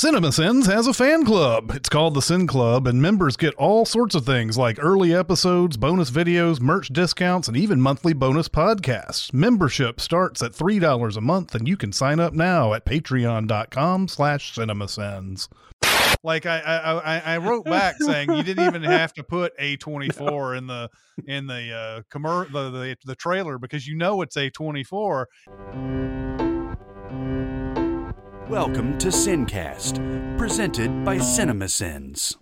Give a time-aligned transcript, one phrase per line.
[0.00, 1.72] CinemaSins has a fan club.
[1.74, 5.76] It's called the Sin Club, and members get all sorts of things like early episodes,
[5.76, 9.30] bonus videos, merch discounts, and even monthly bonus podcasts.
[9.34, 14.54] Membership starts at $3 a month, and you can sign up now at patreon.com slash
[14.54, 15.48] cinemasins.
[16.24, 20.66] Like I, I, I, wrote back saying you didn't even have to put A24 in
[20.66, 20.88] the
[21.26, 25.26] in the uh commer- the, the the trailer because you know it's A24.
[28.50, 32.34] Welcome to Sincast, presented by CinemaSins.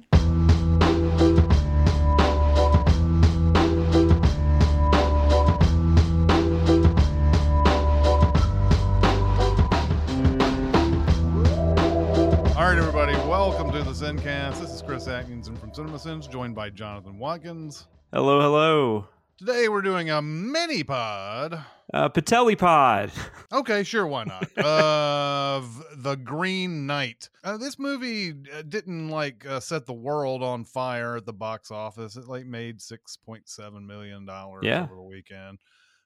[12.56, 14.62] All right, everybody, welcome to the Sincast.
[14.62, 17.86] This is Chris Atkinson from CinemaSins, joined by Jonathan Watkins.
[18.14, 19.09] Hello, hello.
[19.38, 21.65] Today we're doing a mini pod.
[21.95, 23.10] Uh, Patelli Pod.
[23.51, 24.47] Okay, sure, why not?
[24.59, 27.30] of The Green Knight.
[27.42, 31.70] Uh, this movie uh, didn't like uh, set the world on fire at the box
[31.70, 32.16] office.
[32.16, 34.83] It like made six point seven million dollars Yeah.
[34.83, 35.59] over the weekend.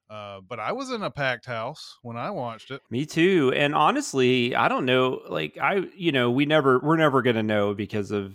[0.08, 2.80] Uh, but I was in a packed house when I watched it.
[2.90, 3.52] Me too.
[3.56, 5.22] And honestly, I don't know.
[5.28, 8.34] Like I, you know, we never, we're never gonna know because of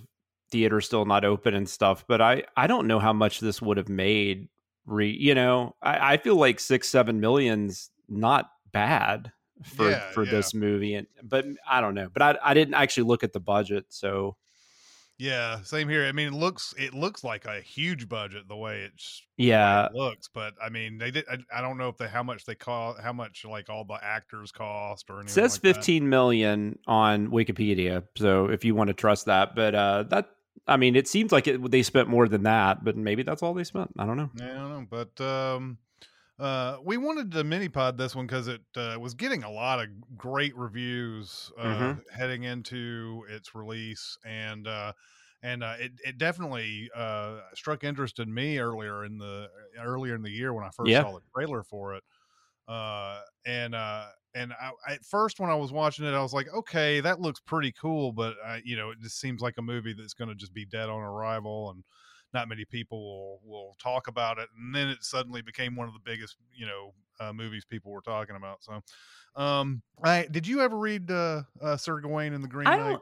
[0.51, 2.03] theater still not open and stuff.
[2.09, 4.49] But I, I don't know how much this would have made.
[4.87, 9.31] Re, you know, I, I feel like six, seven millions not bad
[9.63, 10.31] for Yeah, for yeah.
[10.31, 10.95] this movie.
[10.95, 12.09] And but I don't know.
[12.13, 14.37] But I, I didn't actually look at the budget, so
[15.19, 16.05] Yeah, same here.
[16.05, 19.87] I mean, it looks it looks like a huge budget the way it's yeah.
[19.87, 21.25] it looks, but I mean, they did.
[21.29, 23.97] I, I don't know if they how much they cost, how much like all the
[24.03, 25.63] actors cost or It says like that.
[25.75, 28.03] 15 million on Wikipedia.
[28.15, 30.29] So if you want to trust that, but uh that
[30.67, 33.53] I mean, it seems like it, they spent more than that, but maybe that's all
[33.53, 33.91] they spent.
[33.97, 34.31] I don't know.
[34.33, 35.79] Yeah, I don't know, but um,
[36.39, 39.79] uh, we wanted to mini pod this one because it uh, was getting a lot
[39.81, 42.01] of great reviews uh, Mhm.
[42.11, 44.93] heading into its release, and uh,
[45.41, 50.21] and uh, it it definitely uh, struck interest in me earlier in the earlier in
[50.23, 50.99] the year when I first Yeah.
[50.99, 52.03] saw the trailer for it.
[52.67, 54.07] Uh, and uh,
[54.37, 57.39] and I, at first when I was watching it, I was like, okay, that looks
[57.39, 60.35] pretty cool, but uh, you know, it just seems like a movie that's going to
[60.35, 61.83] just be dead on arrival and
[62.33, 65.93] not many people will will talk about it and then it suddenly became one of
[65.93, 68.81] the biggest you know uh, movies people were talking about so
[69.41, 72.99] um i did you ever read uh, uh sir gawain and the green I knight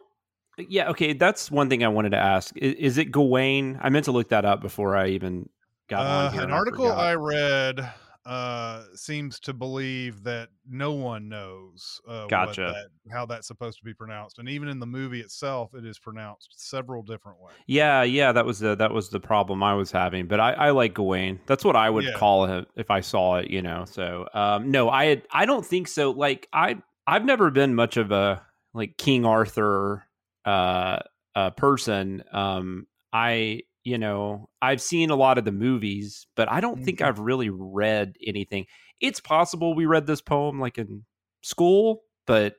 [0.57, 2.55] don't Yeah, okay, that's one thing I wanted to ask.
[2.55, 3.77] Is, is it Gawain?
[3.81, 5.49] I meant to look that up before I even
[5.89, 6.43] got uh, on here.
[6.43, 6.99] an I article forgot.
[6.99, 7.93] i read
[8.25, 12.73] uh seems to believe that no one knows uh what Gotcha.
[12.73, 15.99] that, how that's supposed to be pronounced and even in the movie itself it is
[15.99, 19.91] pronounced several different ways Yeah, yeah, that was the that was the problem I was
[19.91, 20.27] having.
[20.27, 21.39] But I, I like Gawain.
[21.45, 22.13] That's what I would Yeah.
[22.13, 23.85] call it if I saw it, you know.
[23.85, 26.11] So um no, I had I don't think so.
[26.11, 28.41] Like I I've never been much of a
[28.73, 30.03] like King Arthur
[30.45, 30.99] uh
[31.35, 32.23] uh person.
[32.31, 37.01] Um I you know, I've seen a lot of the movies, but I don't think
[37.01, 37.03] Mhm.
[37.03, 38.67] I've really read anything.
[39.01, 41.05] It's possible we read this poem like in
[41.43, 42.57] school, but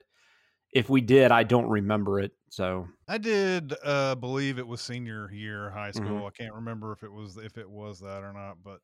[0.73, 2.33] if we did, I don't remember it.
[2.51, 6.21] So I did uh believe it was senior year high Mhm.
[6.21, 6.27] school.
[6.27, 8.81] I can't remember if it was if it was that or not, but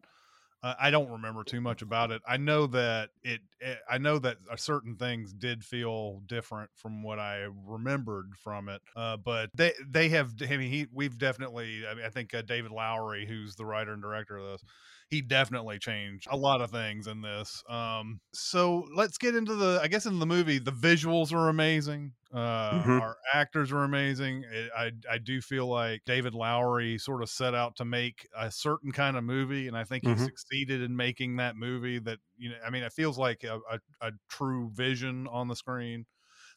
[0.63, 2.23] I don't remember too much about it.
[2.27, 7.03] I know that it, it I know that uh, certain things did feel different from
[7.03, 8.81] what I remembered from it.
[8.95, 12.43] Uh but they they have I mean he we've definitely I mean I think uh,
[12.43, 14.65] David Lowery who's the writer and director of this
[15.13, 17.63] he definitely changed a lot of things in this.
[17.69, 19.79] Um, so let's get into the.
[19.83, 22.15] I guess in the movie, the visuals are amazing.
[22.33, 22.39] Uh,
[22.71, 23.01] Mhm.
[23.01, 24.45] Our actors are amazing.
[24.51, 28.51] It, I I do feel like David Lowery sort of set out to make a
[28.51, 30.29] certain kind of movie, and I think he Mhm.
[30.29, 31.99] succeeded in making that movie.
[31.99, 35.57] That you know, I mean, it feels like a, a, a true vision on the
[35.57, 36.07] screen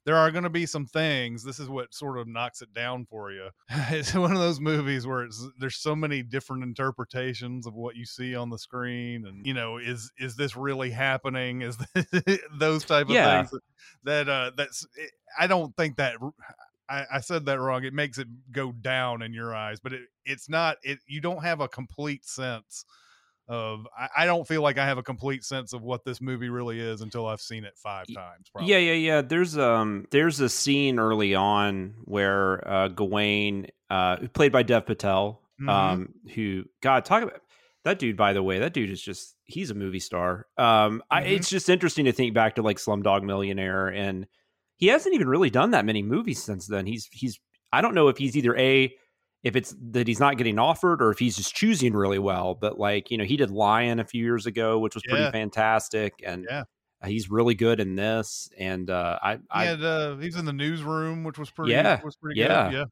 [0.05, 3.05] there are going to be some things this is what sort of knocks it down
[3.05, 3.49] for you
[3.89, 8.05] it's one of those movies where it's there's so many different interpretations of what you
[8.05, 11.77] see on the screen and you know is is this really happening is
[12.59, 13.43] those type of Yeah.
[13.43, 13.61] things
[14.03, 14.85] that uh that's
[15.39, 16.15] i don't think that
[16.87, 20.01] I, I said that wrong it makes it go down in your eyes but it
[20.23, 22.85] it's not it you don't have a complete sense
[23.47, 26.49] of I, I don't feel like I have a complete sense of what this movie
[26.49, 28.49] really is until I've seen it five times.
[28.51, 28.71] Probably.
[28.71, 29.21] Yeah, yeah, yeah.
[29.21, 35.41] There's um there's a scene early on where uh Gawain, uh played by Dev Patel,
[35.61, 35.69] Mhm.
[35.69, 37.39] um, who God talk about
[37.85, 40.47] that dude, by the way, that dude is just he's a movie star.
[40.57, 41.31] Um I, Mhm.
[41.37, 44.27] it's just interesting to think back to like Slumdog Millionaire and
[44.77, 46.85] he hasn't even really done that many movies since then.
[46.87, 47.39] He's he's
[47.71, 48.93] I don't know if he's either a
[49.45, 52.55] if it's that he's not getting offered or if he's just choosing really well.
[52.55, 56.15] But like, you know, he did Lion a few years ago, which was pretty fantastic.
[56.25, 56.63] And Yeah.
[57.05, 61.23] He's really good in this, and uh, I, I had, uh, he's in the newsroom,
[61.23, 62.71] which was pretty, Yeah, was pretty yeah.
[62.71, 62.73] good.
[62.77, 62.85] Yeah.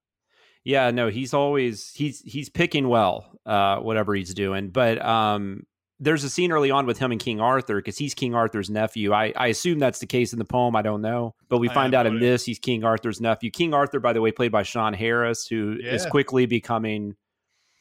[0.66, 4.70] yeah, no, he's always he's he's picking well, uh, whatever he's doing.
[4.70, 5.64] But um,
[6.00, 9.14] there's a scene early on with him and King Arthur because he's King Arthur's nephew.
[9.14, 10.76] I, I assume that's the case in the poem.
[10.76, 13.52] I don't know, but we find out in this he's King Arthur's nephew.
[13.52, 16.10] King Arthur, by the way, played by Sean Harris, who is Yeah.
[16.10, 17.16] quickly becoming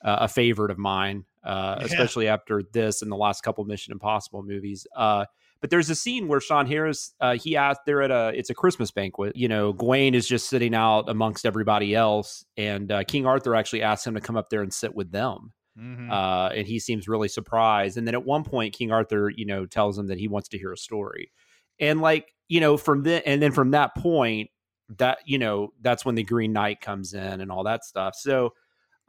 [0.05, 1.87] uh, a favorite of mine, uh, Yeah.
[1.87, 4.87] especially after this and the last couple Mission Impossible movies.
[4.97, 5.27] Uh,
[5.61, 8.55] but there's a scene where Sean Harris, uh, he asked, they're at a, it's a
[8.55, 9.37] Christmas banquet.
[9.37, 13.83] You know, Gawain is just sitting out amongst everybody else, and uh, King Arthur actually
[13.83, 16.13] asks him to come up there and sit with them Mhm.
[16.13, 17.97] uh, and he seems really surprised.
[17.97, 20.59] And then at one point, King Arthur, you know, tells him that he wants to
[20.59, 21.33] hear a story,
[21.81, 24.51] and like you know, from then and then from that point,
[24.99, 28.15] that you know, that's when the Green Knight comes in and all that stuff.
[28.17, 28.53] So,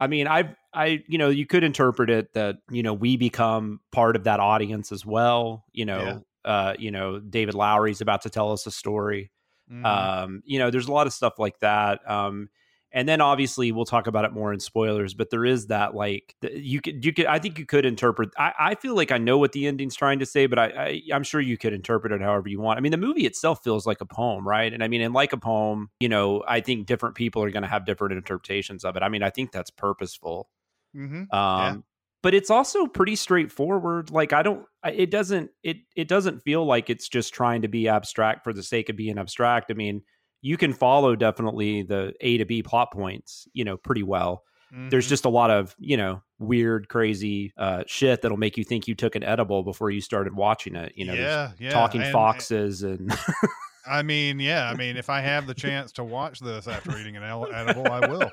[0.00, 3.80] I mean, I've I, you know, you could interpret it that you know we become
[3.92, 5.64] part of that audience as well.
[5.72, 9.30] You know, uh, you know, David Lowery's about to tell us a story
[9.68, 10.14] Mhm.
[10.22, 12.48] um you know there's a lot of stuff like that um
[12.94, 16.34] and then obviously we'll talk about it more in spoilers but there is that like
[16.54, 19.36] you could you could i think you could interpret i, I feel like i know
[19.36, 22.22] what the ending's trying to say but I, I i'm sure you could interpret it
[22.22, 22.78] however you want.
[22.78, 24.72] I mean the movie itself feels like a poem right?
[24.72, 27.64] And i mean and like a poem you know i think different people are going
[27.64, 29.02] to have different interpretations of it.
[29.02, 30.48] I mean i think that's purposeful.
[30.96, 31.32] Mhm.
[31.34, 31.84] um
[32.22, 34.10] but it's also pretty straightforward.
[34.10, 37.88] Like i don't it doesn't it it doesn't feel like it's just trying to be
[37.88, 39.70] abstract for the sake of being abstract.
[39.70, 40.02] I mean
[40.46, 44.42] you can follow definitely the a to b plot points you know pretty well
[44.90, 45.10] there's Mhm.
[45.10, 48.94] just a lot of you know weird crazy uh shit that'll make you think you
[48.94, 51.70] took an edible before you started watching it you know yeah, yeah.
[51.70, 53.10] talking and- foxes and
[53.86, 54.70] I mean, yeah.
[54.70, 58.06] I mean, if I have the chance to watch this after eating an edible, I
[58.08, 58.30] will.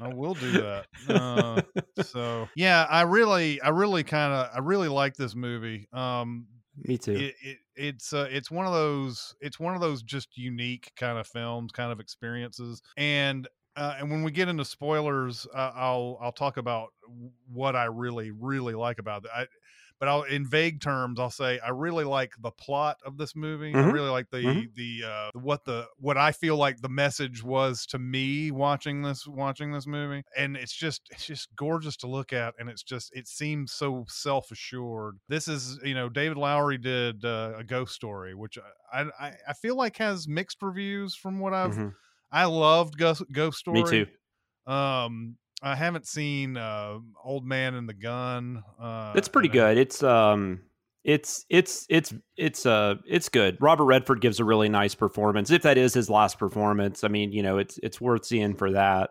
[0.00, 0.86] I will do that.
[1.06, 1.60] Uh,
[2.02, 5.86] so yeah, I really, I really kind of, I really like this movie.
[5.92, 7.22] Um, me too.
[7.22, 11.18] It, it it's uh, it's one of those it's one of those just unique kind
[11.18, 16.18] of films kind of experiences and uh, and when we get into spoilers uh, i'll
[16.20, 16.90] i'll talk about
[17.48, 19.46] what i really really like about it I,
[20.00, 23.78] but I'll in vague terms I'll say I really like the plot of this movie.
[23.78, 23.92] I Mhm.
[23.92, 24.68] really like the Mhm.
[24.74, 29.26] the uh what the what I feel like the message was to me watching this
[29.26, 30.22] watching this movie.
[30.36, 34.04] And it's just it's just gorgeous to look at and it's just it seems so
[34.08, 35.18] self-assured.
[35.28, 38.58] This is, you know, David Lowery did uh, a ghost story which
[38.92, 41.94] I, I I feel like has mixed reviews from what I've Mhm.
[42.32, 43.70] I loved Ghost, Ghost Story.
[43.70, 44.06] me too
[44.66, 48.62] Um I haven't seen uh Old Man and the Gun.
[48.78, 49.78] Uh It's pretty I- good.
[49.78, 50.60] It's um
[51.04, 53.56] it's it's it's it's uh it's good.
[53.60, 55.50] Robert Redford gives a really nice performance.
[55.50, 58.72] If that is his last performance, I mean, you know, it's it's worth seeing for
[58.72, 59.10] that.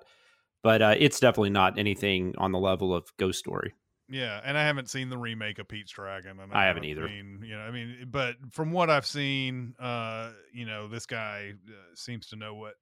[0.62, 3.74] But uh it's definitely not anything on the level of Ghost Story.
[4.10, 6.40] Yeah, and I haven't seen the remake of Pete's Dragon.
[6.40, 7.06] And I haven't either.
[7.08, 11.54] Mean, you know, I mean, but from what I've seen, uh, you know, this guy
[11.68, 12.74] uh, seems to know what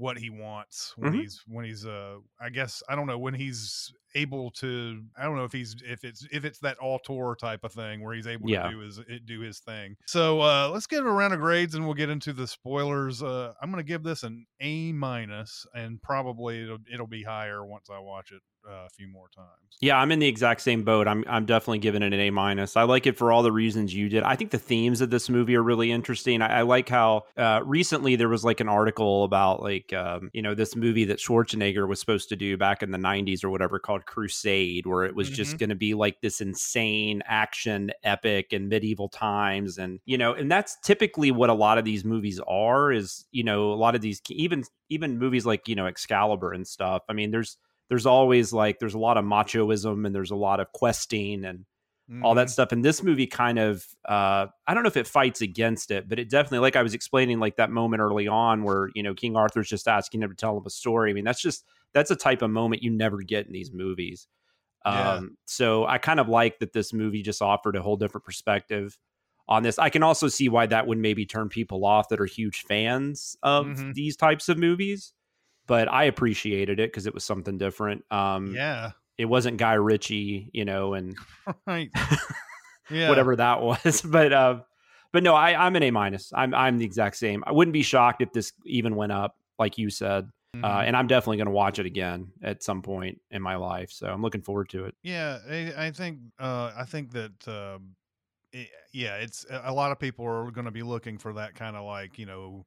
[0.00, 1.20] what he wants when Mhm.
[1.20, 5.36] he's when he's uh I guess I don't know when he's able to I don't
[5.36, 8.50] know if he's if it's if it's that auteur type of thing where he's able
[8.50, 8.64] Yeah.
[8.64, 9.96] to do his it- do his thing.
[10.06, 13.22] So uh let's get a round of grades and we'll get into the spoilers.
[13.22, 17.88] Uh I'm gonna give this an A minus and probably it'll it'll be higher once
[17.90, 19.48] I watch it uh, a few more times.
[19.80, 21.08] Yeah, I'm in the exact same boat.
[21.08, 22.76] I'm I'm definitely giving it an A minus.
[22.76, 24.22] I like it for all the reasons you did.
[24.22, 26.42] I think the themes of this movie are really interesting.
[26.42, 30.42] I, I like how uh, recently there was like an article about like um, you
[30.42, 33.78] know this movie that Schwarzenegger was supposed to do back in the '90s or whatever
[33.78, 38.68] called Crusade, where it was just going to be like this insane action epic in
[38.68, 42.92] medieval times, and you know, and that's typically what a lot of these movies are.
[42.92, 46.66] Is you know a lot of these even even movies like you know Excalibur and
[46.66, 47.02] stuff.
[47.08, 47.56] I mean, there's
[47.90, 51.66] there's always like there's a lot of machoism and there's a lot of questing and
[52.24, 52.72] all that stuff.
[52.72, 56.18] And this movie kind of uh i don't know if it fights against it but
[56.18, 59.36] it definitely like i was explaining like that moment early on where you know king
[59.36, 61.10] arthur's just asking him to tell him a story.
[61.10, 64.26] I mean that's just that's a type of moment you never get in these movies.
[64.84, 65.12] Yeah.
[65.12, 68.98] um so i kind of like that this movie just offered a whole different perspective
[69.48, 69.78] on this.
[69.78, 73.36] I can also see why that would maybe turn people off that are huge fans
[73.42, 73.94] of Mhm.
[73.94, 75.12] these types of movies
[75.70, 80.50] but i appreciated it because it was something different um yeah, it wasn't guy ritchie
[80.52, 81.16] you know and
[81.66, 81.90] right.
[82.92, 84.02] Yeah, whatever that was.
[84.04, 84.60] But uh,
[85.12, 86.32] but no, I, I'm an A minus.
[86.34, 87.44] I'm I'm the exact same.
[87.46, 90.28] I wouldn't be shocked if this even went up, like you said.
[90.52, 90.86] Uh, Mhm.
[90.88, 93.92] and I'm definitely going to watch it again at some point in my life.
[93.92, 94.94] So I'm looking forward to it.
[95.04, 97.94] yeah, I, I think uh, I think that um,
[98.52, 101.76] it, yeah, it's a lot of people are going to be looking for that kind
[101.76, 102.66] of like you know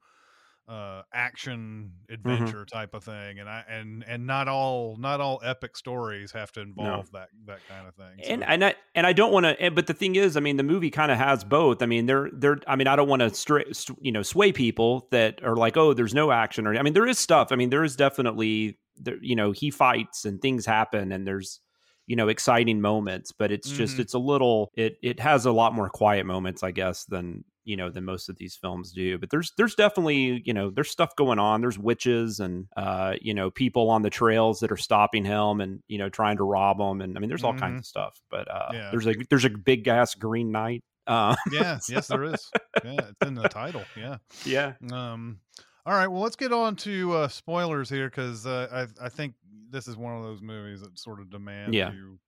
[0.68, 2.14] uh action Mm-hmm.
[2.30, 6.52] adventure type of thing and i and and not all not all epic stories have
[6.54, 9.46] to involve that that kind of thing and So- and I and I don't want
[9.60, 9.72] to.
[9.72, 11.82] But the thing is, I mean, the movie kind of has both.
[11.82, 12.60] I mean, they're they're.
[12.68, 15.76] I mean, I don't want to stray, st- you know, sway people that are like,
[15.78, 17.52] oh, there's no action, or I mean, there is stuff.
[17.52, 21.60] I mean, there is definitely, there, you know, he fights and things happen, and there's,
[22.06, 23.32] you know, exciting moments.
[23.32, 24.02] But it's just, Mhm.
[24.02, 27.76] it's a little, it it has a lot more quiet moments, I guess, than you
[27.78, 31.16] know than most of these films do but there's there's definitely you know there's stuff
[31.16, 35.26] going on there's witches and uh you know people on the trails that are stopping
[35.26, 37.80] him and you know trying to rob him and i mean there's all kinds Mhm.
[37.80, 38.92] of stuff but uh Yeah.
[38.92, 42.54] there's a there's a big ass green knight uh yeah yes there is
[42.84, 45.42] yeah it's in the title yeah yeah Um,
[45.86, 49.36] all right, well, let's get on to uh, spoilers here because uh, I I think
[49.70, 51.90] this is one of those movies that sort of demand Yeah.
[51.94, 52.20] you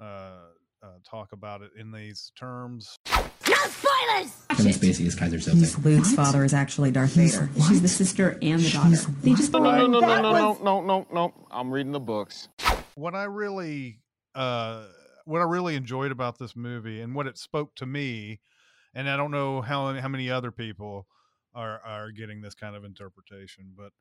[0.00, 0.48] uh,
[0.82, 2.98] uh, talk about it in these terms.
[3.48, 4.32] No spoilers!
[4.50, 5.84] Kevin Spacey is Keyser Söze.
[5.84, 6.16] Luke's what?
[6.16, 7.50] father is actually Darth He's Vader.
[7.54, 7.68] What?
[7.68, 8.96] She's the sister and the daughter.
[9.22, 11.34] They just no, no, no, no, no, no, no, no.
[11.50, 12.48] I'm reading the books.
[12.94, 14.00] What I really,
[14.34, 14.84] uh,
[15.24, 18.40] what I really enjoyed about this movie and what it spoke to me,
[18.94, 21.06] and I don't know how how many other people
[21.54, 23.92] are are getting this kind of interpretation, but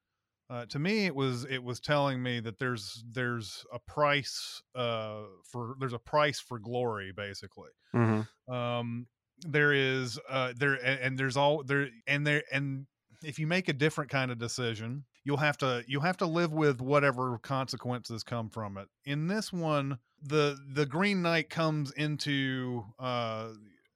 [0.50, 5.22] uh, to me it was it was telling me that there's there's a price uh,
[5.50, 7.70] for there's a price for glory basically.
[7.96, 8.54] Mm-hmm.
[8.54, 9.08] Um,
[9.48, 12.86] there is uh there and, and there's all there and there and
[13.24, 16.54] if you make a different kind of decision you'll have to you'll have to live
[16.54, 18.88] with whatever consequences come from it.
[19.06, 23.50] In this one the the green knight comes into uh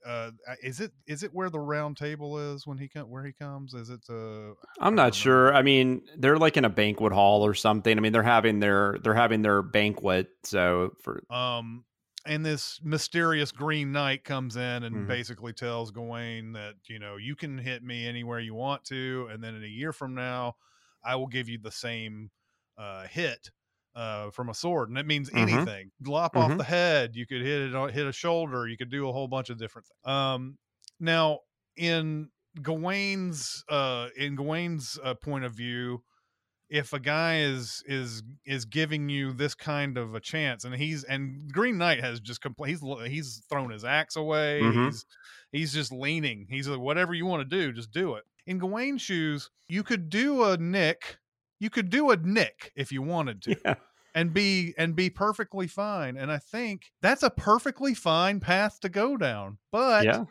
[0.05, 3.33] uh is it is it where the round table is when he come where he
[3.33, 3.73] comes?
[3.73, 5.53] Is it uh i'm not sure.
[5.53, 7.97] I mean they're like in a banquet hall or something.
[7.97, 11.85] I mean they're having their they're having their banquet so for um
[12.25, 15.05] and this mysterious green knight comes in and Mhm.
[15.07, 19.43] basically tells Gawain that you know you can hit me anywhere you want to and
[19.43, 20.55] then in a year from now
[21.03, 22.31] I will give you the same
[22.77, 23.49] uh hit
[23.95, 25.67] uh from a sword and it means Mhm.
[25.69, 26.57] anything lop off Mhm.
[26.57, 29.27] the head you could hit it on hit a shoulder you could do a whole
[29.27, 30.57] bunch of different things um
[30.99, 31.39] now
[31.77, 32.29] in
[32.61, 36.03] Gawain's uh in Gawain's uh, point of view
[36.69, 41.03] if a guy is is is giving you this kind of a chance and he's
[41.03, 42.81] and green knight has just compl- he's
[43.11, 44.85] he's thrown his axe away Mhm.
[44.85, 45.05] he's
[45.51, 48.23] he's just leaning he's like whatever you want to do just do it.
[48.47, 51.17] In gawain's shoes you could do a nick
[51.59, 53.75] you could do a nick if you wanted to yeah.
[54.13, 58.89] and be and be perfectly fine and i think that's a perfectly fine path to
[58.89, 60.25] go down but yeah.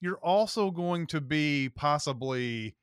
[0.00, 2.74] you're also going to be possibly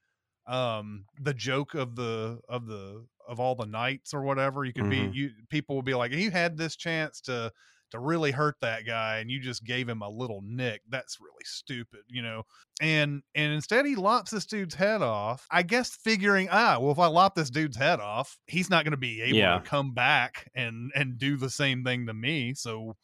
[0.49, 4.85] um the joke of the of the of all the knights or whatever you could
[4.85, 4.89] Mhm.
[4.89, 7.51] be you people will be like you had this chance to
[7.91, 11.43] to really hurt that guy and you just gave him a little nick that's really
[11.43, 12.43] stupid you know
[12.81, 16.99] and and instead he lops this dude's head off i guess figuring ah well if
[16.99, 19.53] i lop this dude's head off he's not going to be able Yeah.
[19.53, 22.95] to come back and and do the same thing to me so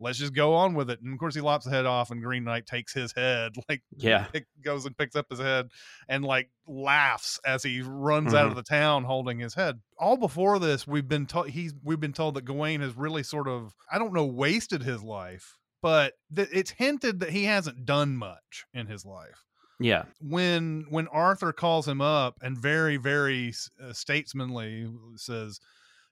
[0.00, 2.22] let's just go on with it and of course he lops the head off and
[2.22, 5.68] green knight takes his head like yeah pick, goes and picks up his head
[6.08, 9.80] and like laughs as he runs out of the town holding his head.
[9.98, 13.48] All before this, we've been told he's we've been told that Gawain has really sort
[13.48, 18.16] of I don't know wasted his life, but th- it's hinted that he hasn't done
[18.16, 19.44] much in his life.
[19.80, 25.60] yeah When when Arthur calls him up and very very uh, statesmanly says,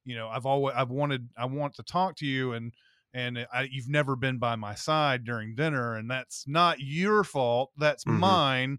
[0.05, 2.73] you know, I've always I've wanted I want to talk to you and
[3.17, 7.71] and I, you've never been by my side during dinner and that's not your fault
[7.79, 8.19] that's Mhm.
[8.21, 8.79] mine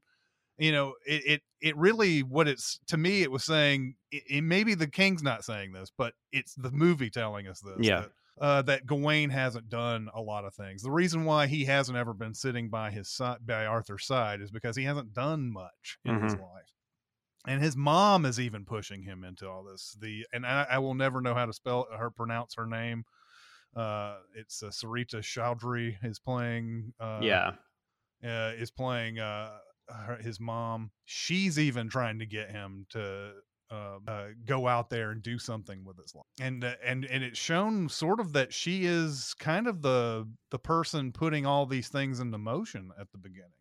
[0.58, 4.41] you know it, it it really what it's to me it was saying it, it
[4.44, 8.01] maybe the king's not saying this but it's the movie telling us this Yeah.
[8.01, 10.84] that, uh, that Gawain hasn't done a lot of things.
[10.84, 14.51] The reason why he hasn't ever been sitting by his side, by Arthur's side, is
[14.51, 16.72] because he hasn't done much in his life,
[17.48, 19.98] and his mom is even pushing him into all this.
[20.00, 23.06] The and I, I will never know how to spell her pronounce her name.
[23.77, 26.93] Uh, it's uh, Sarita Choudhury is playing.
[27.00, 27.51] Uh, yeah
[28.24, 29.51] uh, is playing uh,
[29.89, 30.91] her, his mom.
[31.05, 33.31] She's even trying to get him to
[33.69, 36.25] uh, uh, go out there and do something with his life.
[36.39, 40.60] And uh, and and it's shown sort of that she is kind of the the
[40.60, 43.51] person putting all these things into motion at the beginning.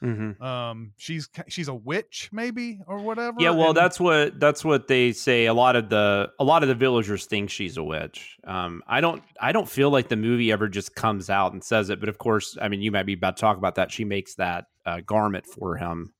[0.00, 3.36] Hmm Um, she's she's a witch maybe or whatever.
[3.40, 5.46] Yeah, well, and- that's what that's what they say.
[5.46, 8.36] A lot of the a lot of the villagers think she's a witch.
[8.44, 11.90] Um, I don't I don't feel like the movie ever just comes out and says
[11.90, 12.00] it.
[12.00, 13.90] But of course, I mean, you might be about to talk about that.
[13.90, 16.14] She makes that uh, garment for him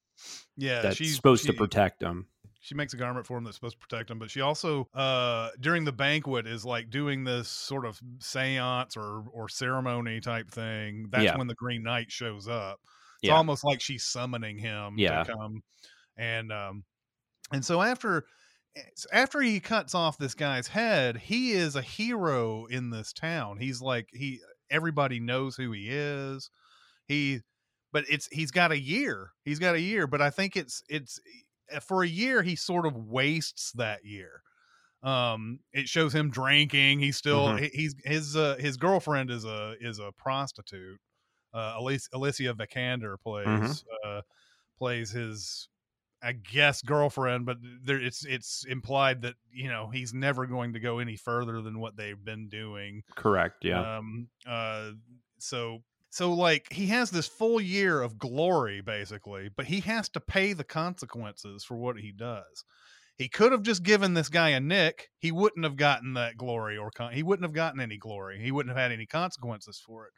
[0.56, 2.26] yeah that's she's supposed to protect him.
[2.61, 5.49] she makes a garment for him that's supposed to protect him but she also uh
[5.61, 11.06] during the banquet is like doing this sort of seance or or ceremony type thing
[11.11, 11.38] that's Yeah.
[11.38, 12.80] when the green knight shows up
[13.23, 13.35] it's Yeah.
[13.37, 15.25] almost like she's summoning him Yeah.
[15.25, 15.63] to come
[16.17, 16.85] and um
[17.53, 18.27] And so after
[19.13, 23.59] after he cuts off this guy's head, he is a hero in this town.
[23.59, 26.51] He's like he everybody knows who he is.
[27.07, 27.41] He
[27.93, 29.33] but it's he's got a year.
[29.45, 31.21] He's got a year, but I think it's it's
[31.71, 34.43] eh, for a year he sort of wastes that year.
[35.03, 37.01] Um it shows him drinking.
[37.01, 37.61] He's still Mhm.
[37.61, 41.01] he- he's his uh, his girlfriend is a is a prostitute.
[41.52, 44.21] Uh Alicia, Alicia Vikander plays uh
[44.78, 45.69] plays his
[46.23, 50.81] I guess girlfriend, but there it's it's implied that you know he's never going to
[50.81, 53.02] go any further than what they've been doing.
[53.14, 53.64] Correct.
[53.64, 53.99] Yeah.
[53.99, 54.28] Um.
[54.47, 54.93] Uh.
[55.38, 60.21] So so like he has this full year of glory basically, but he has to
[60.21, 62.64] pay the consequences for what he does.
[63.17, 65.11] He could have just given this guy a nick.
[65.19, 68.40] He wouldn't have gotten that glory, or con- he wouldn't have gotten any glory.
[68.40, 70.12] He wouldn't have had any consequences for it.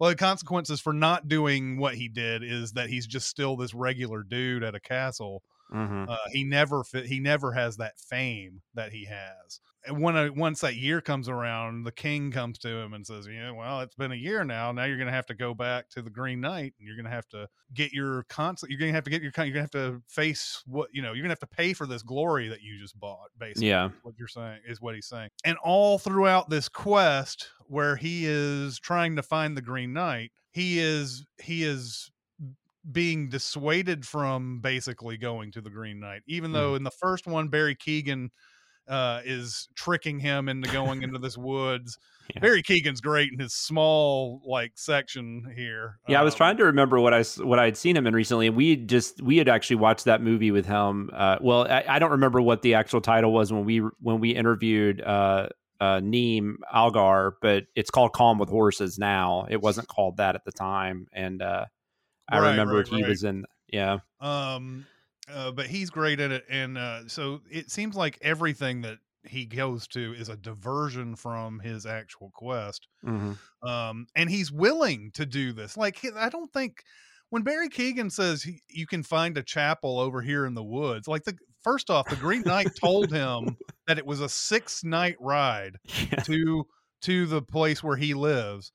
[0.00, 3.74] Well, the consequences for not doing what he did is that he's just still this
[3.74, 8.62] regular dude at a castle hmm uh, he never fit, he never has that fame
[8.74, 9.60] that he has.
[9.86, 13.26] And when a, once that year comes around, the king comes to him and says,
[13.26, 14.72] "Yeah, well, it's been a year now.
[14.72, 17.06] Now you're going to have to go back to the Green Knight, and you're going
[17.06, 18.70] to have to get your constant.
[18.70, 19.32] You're going to have to get your.
[19.36, 21.12] You're going to have to face what you know.
[21.12, 23.28] You're going to have to pay for this glory that you just bought.
[23.38, 23.88] Basically, Yeah.
[24.02, 25.30] what you're saying is what he's saying.
[25.44, 30.78] And all throughout this quest, where he is trying to find the Green Knight, he
[30.78, 32.10] is he is
[32.92, 36.54] being dissuaded from basically going to the Green Knight, even hmm.
[36.54, 38.28] though in the first one Barry Keoghan
[38.88, 41.98] uh, is tricking him into going into this woods.
[42.32, 42.42] Yeah.
[42.42, 45.98] Barry Keoghan's great in his small like section here.
[46.06, 48.14] Yeah, I was Um, trying to remember what I what I had seen him in
[48.14, 51.10] recently, and we just we had actually watched that movie with him.
[51.12, 54.30] Uh, well, I, I don't remember what the actual title was when we when we
[54.30, 55.48] interviewed uh,
[55.80, 59.48] uh, Niamh Algar, but it's called Calm with Horses now.
[59.50, 61.64] It wasn't called that at the time, and uh,
[62.28, 63.08] I Right, remembered right, he right.
[63.08, 63.44] was in.
[63.72, 64.86] Yeah, um
[65.32, 69.44] uh, but he's great at it and uh so it seems like everything that he
[69.44, 73.32] goes to is a diversion from his actual quest hmm
[73.62, 76.82] um and he's willing to do this like i don't think
[77.28, 81.06] when barry keoghan says he, you can find a chapel over here in the woods
[81.06, 83.56] like the first off the green knight told him
[83.86, 85.76] that it was a six night ride
[86.10, 86.64] yeah, to
[87.02, 88.72] to the place where he lives.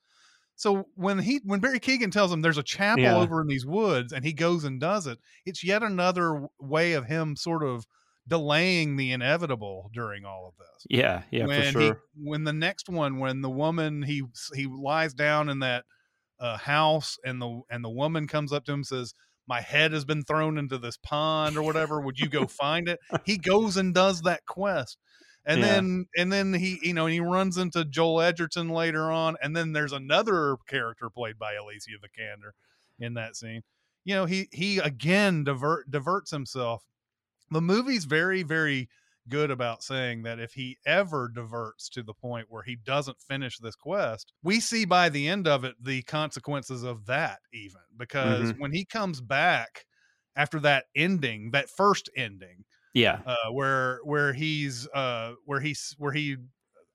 [0.55, 3.17] So when he when Barry Keoghan tells him there's a chapel Yeah.
[3.17, 7.05] over in these woods and he goes and does it, it's yet another way of
[7.05, 7.85] him sort of
[8.27, 10.87] delaying the inevitable during all of this.
[10.89, 11.81] yeah, yeah, when for sure.
[12.15, 15.85] he when the next one when the woman he he lies down in that
[16.39, 19.13] uh, house and the and the woman comes up to him and says
[19.47, 22.99] my head has been thrown into this pond or whatever would you go find it
[23.25, 24.97] he goes and does that quest
[25.45, 25.65] and Yeah.
[25.67, 29.73] then and then he you know he runs into joel edgerton later on and then
[29.73, 32.51] there's another character played by alicia vikander
[32.99, 33.61] in that scene.
[34.03, 36.83] You know he he again divert diverts himself.
[37.51, 38.89] The movie's very very
[39.27, 43.57] good about saying that if he ever diverts to the point where he doesn't finish
[43.57, 48.51] this quest, we see by the end of it the consequences of that, even because
[48.51, 48.61] mm-hmm.
[48.61, 49.85] when he comes back
[50.35, 56.13] after that ending, that first ending, yeah, uh, where where he's uh, where he's where
[56.13, 56.37] he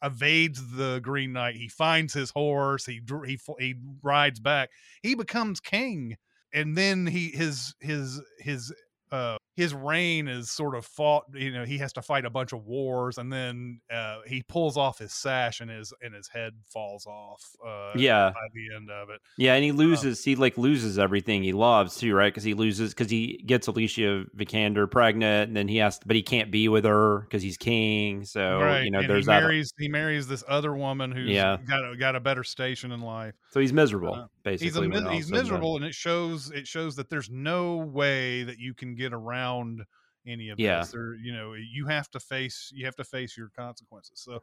[0.03, 4.71] evades the Green Knight, he finds his horse, he he he rides back,
[5.03, 6.17] he becomes king,
[6.55, 8.73] and then he his his his
[9.13, 12.53] uh his reign is sort of fought you know he has to fight a bunch
[12.53, 16.55] of wars and then uh he pulls off his sash and his and his head
[16.73, 18.31] falls off uh yeah.
[18.31, 20.25] by the end of it Yeah, and he loses.
[20.25, 22.33] he like loses everything he loves too, right?
[22.33, 26.16] Because he loses because he gets Alicia Vikander pregnant, and then he has, to, but
[26.16, 28.25] he can't be with her because he's king.
[28.25, 29.40] So right you know, and there's he that.
[29.42, 31.59] marries he marries this other woman who's Yeah.
[31.68, 34.66] got a, got a better station in life So he's miserable, uh, basically.
[34.68, 35.38] he's a when mis- all he's done.
[35.40, 39.50] miserable and it shows it shows that there's no way that you can get around
[40.27, 40.81] any of Yeah.
[40.81, 44.41] this or you know you have to face you have to face your consequences so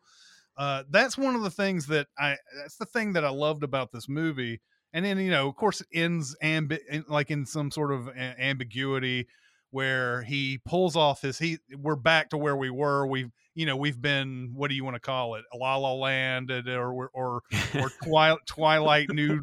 [0.57, 3.91] uh that's one of the things that i that's the thing that i loved about
[3.91, 4.59] this movie
[4.93, 8.09] and then you know of course it ends ambi- in- like in some sort of
[8.09, 9.27] ambiguity
[9.71, 13.75] where he pulls off his he we're back to where we were we've you know
[13.75, 17.41] we've been what do you want to call it la la land or or
[17.75, 19.41] or twilight twilight new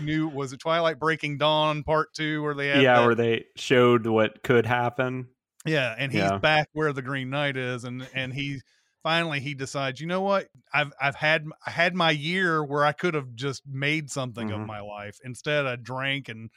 [0.00, 3.44] new was it twilight breaking dawn part two where they had yeah, that- where they
[3.56, 5.26] showed what could happen.
[5.66, 6.38] yeah and he's Yeah.
[6.38, 8.60] back where the green knight is and and he
[9.02, 12.92] finally he decides you know what i've i've had i had my year where i
[12.92, 14.66] could have just made something of Mhm.
[14.66, 16.50] my life instead i drank and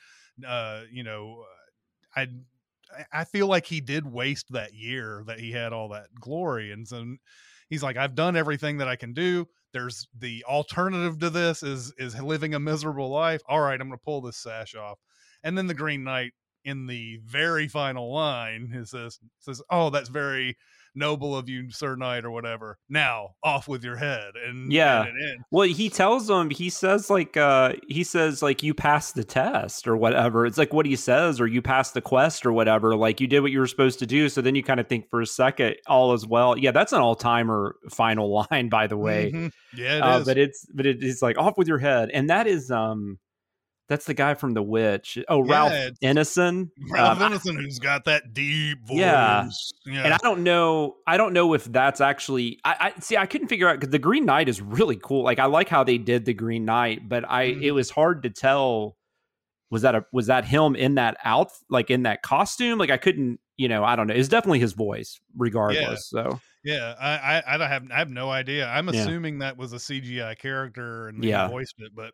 [0.48, 1.44] uh you know
[2.16, 2.26] i
[3.12, 6.72] I feel like he did waste that year that he had all that glory.
[6.72, 7.16] And so
[7.70, 9.48] he's like, I've done everything that I can do.
[9.74, 13.42] There's the alternative to this is is living a miserable life.
[13.48, 15.00] All right, I'm gonna pull this sash off.
[15.44, 16.34] And then the Green Knight
[16.66, 20.58] in the very final line, it says says, "Oh, that's very
[20.96, 22.78] noble of you, Sir Knight, or whatever.
[22.90, 25.06] Now off with your head." And Yeah.
[25.06, 25.44] and.
[25.52, 29.88] Well, he tells them, he says like uh he says like you passed the test
[29.88, 30.46] or whatever.
[30.46, 32.96] It's like what he says, or you passed the quest or whatever.
[32.96, 34.30] Like you did what you were supposed to do.
[34.30, 36.58] So then you kind of think for a second, all is well.
[36.58, 39.32] Yeah, that's an all timer final line, by the way.
[39.34, 39.52] Mhm.
[39.76, 40.26] yeah, it uh, is.
[40.26, 42.10] but it's but it is like off with your head.
[42.12, 43.18] And that is um
[43.90, 45.18] that's the guy from The Witch.
[45.28, 46.70] Oh, Yeah, Ralph Ineson.
[46.90, 48.98] Ralph Um, who's got that deep voice.
[48.98, 49.50] Yeah.
[49.86, 50.04] yeah.
[50.04, 50.96] and I don't know.
[51.08, 52.60] I don't know if that's actually.
[52.64, 53.18] I, I see.
[53.18, 55.24] I couldn't figure out because the Green Knight is really cool.
[55.24, 57.64] Like I like how they did the Green Knight, but I Mhm.
[57.64, 58.96] it was hard to tell.
[59.72, 62.80] Was that a was that him in that out like in that costume?
[62.80, 63.40] Like I couldn't.
[63.58, 64.14] You know, I don't know.
[64.14, 66.08] It's definitely his voice, regardless.
[66.10, 68.68] So Yeah, I, I I don't have I have no idea.
[68.68, 69.02] I'm Yeah.
[69.02, 71.48] assuming that was a CGI character and he Yeah.
[71.50, 72.14] voiced it, but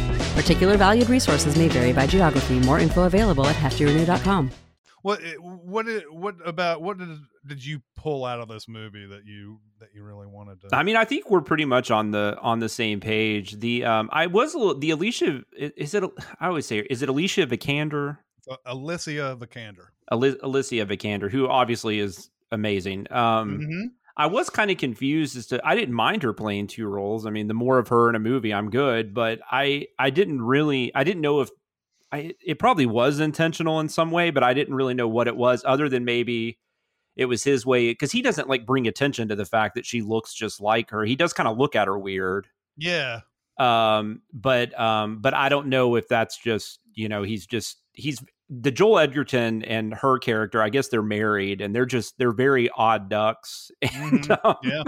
[0.35, 2.59] Particular valued resources may vary by geography.
[2.59, 4.51] More info available at heftyrenew.com.
[5.01, 7.09] what eh, what did, what about what did
[7.45, 10.75] did you pull out of this movie that you that you really wanted to?
[10.75, 13.59] I mean, I think we're pretty much on the on the same page.
[13.59, 15.43] The um, I was a little, the Alicia.
[15.57, 16.03] Is it?
[16.39, 18.17] I always say, is it Alicia Vikander?
[18.49, 19.87] Uh, Alicia Vikander.
[20.11, 23.07] Alicia Vikander, who obviously is amazing.
[23.11, 23.83] Um, Mhm.
[24.17, 27.25] I was kind of confused as to I didn't mind her playing two roles.
[27.25, 29.13] I mean, the more of her in a movie, I'm good.
[29.13, 31.49] But I I didn't really I didn't know if
[32.11, 35.35] I it probably was intentional in some way, but I didn't really know what it
[35.35, 36.59] was, other than maybe
[37.15, 40.01] it was his way because he doesn't like bring attention to the fact that she
[40.01, 41.03] looks just like her.
[41.03, 42.47] He does kind of look at her weird.
[42.77, 43.21] Yeah,
[43.57, 48.23] Um, but um, but I don't know if that's just you know he's just he's
[48.53, 50.61] the Joel Edgerton and her character.
[50.61, 53.71] I guess they're married and they're just they're very odd ducks.
[53.81, 54.45] And Mhm.
[54.45, 54.83] um, Yeah.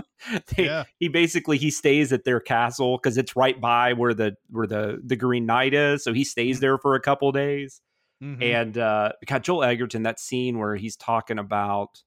[0.56, 0.84] they- yeah.
[0.99, 4.99] he basically he stays at their castle because it's right by where the where the
[5.06, 6.04] the Green Knight is.
[6.04, 7.80] So he stays there for a couple days.
[8.21, 8.43] Mhm.
[8.43, 12.04] And uh, God, Joel Edgerton, that scene where he's talking about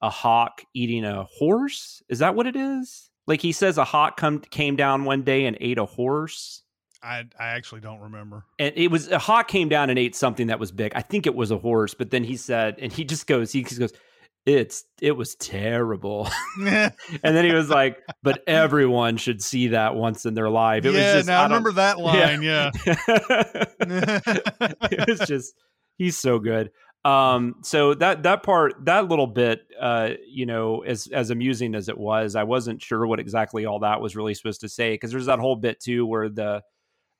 [0.00, 2.02] a hawk eating a horse.
[2.08, 3.08] Is that what it is?
[3.28, 6.64] Like he says, a hawk come came down one day and ate a horse.
[7.02, 8.44] I I actually don't remember.
[8.58, 10.92] And it was a hawk came down and ate something that was big.
[10.94, 13.62] I think it was a horse, but then he said, and he just goes, he
[13.64, 13.92] just goes,
[14.44, 16.28] it's it was terrible.
[16.60, 20.84] and then he was like, but everyone should see that once in their life.
[20.84, 22.42] It yeah, was just now I don't- remember that line.
[22.42, 22.70] Yeah,
[24.90, 25.54] it was just
[25.98, 26.70] he's so good.
[27.04, 31.88] Um, so that that part, that little bit, uh, you know, as as amusing as
[31.88, 35.10] it was, I wasn't sure what exactly all that was really supposed to say because
[35.10, 36.62] there's that whole bit too where the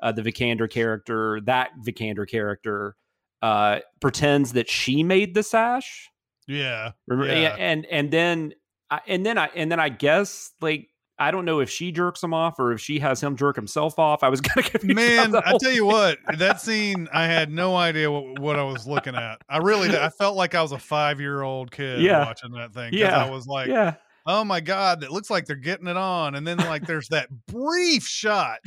[0.02, 2.96] uh, the Vikander character, that Vikander character,
[3.40, 6.10] uh, pretends that she made the sash.
[6.46, 7.56] yeah, Remember, Yeah.
[7.58, 8.52] and and then
[8.90, 10.88] I, and then I and then I guess like
[11.18, 13.98] I don't know if she jerks him off or if she has him jerk himself
[13.98, 14.22] off.
[14.24, 14.94] I was of confused.
[14.96, 18.86] Man, I tell you what, that scene, I had no idea what, what I was
[18.88, 19.40] looking at.
[19.48, 20.00] I really did.
[20.00, 22.24] I felt like I was a five year old kid Yeah.
[22.24, 22.92] watching that thing.
[22.94, 23.24] Yeah.
[23.24, 23.94] I was like, yeah.
[24.26, 26.34] oh my God, it looks like they're getting it on.
[26.34, 28.60] And then, like, there's that brief shot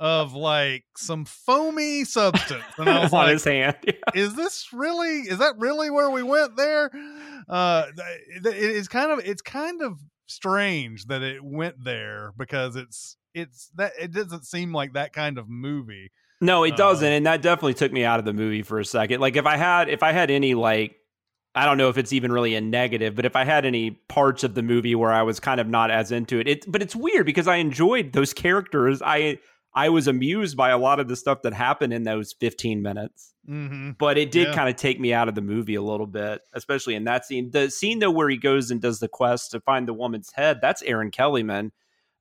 [0.00, 2.64] of like some foamy substance.
[2.78, 3.76] And I was on like, his hand.
[4.14, 6.90] is this really is that really where we went there
[7.48, 7.86] uh
[8.42, 13.70] th- it's kind of it's kind of strange that it went there because it's it's
[13.76, 17.42] that it doesn't seem like that kind of movie No, it Uh, doesn't, and that
[17.42, 19.20] definitely took me out of the movie for a second.
[19.20, 20.96] Like if I had if I had any like
[21.56, 24.42] I don't know if it's even really a negative, but if I had any parts
[24.42, 26.96] of the movie where I was kind of not as into it, it but it's
[26.96, 29.00] weird because I enjoyed those characters.
[29.02, 29.38] I
[29.74, 33.34] I was amused by a lot of the stuff that happened in those 15 minutes.
[33.48, 33.90] mm-hmm.
[33.98, 34.54] But it did Yeah.
[34.54, 37.50] kind of take me out of the movie a little bit, especially in that scene.
[37.50, 40.60] The scene though where he goes and does the quest to find the woman's head,
[40.62, 41.70] that's Erin Kellyman,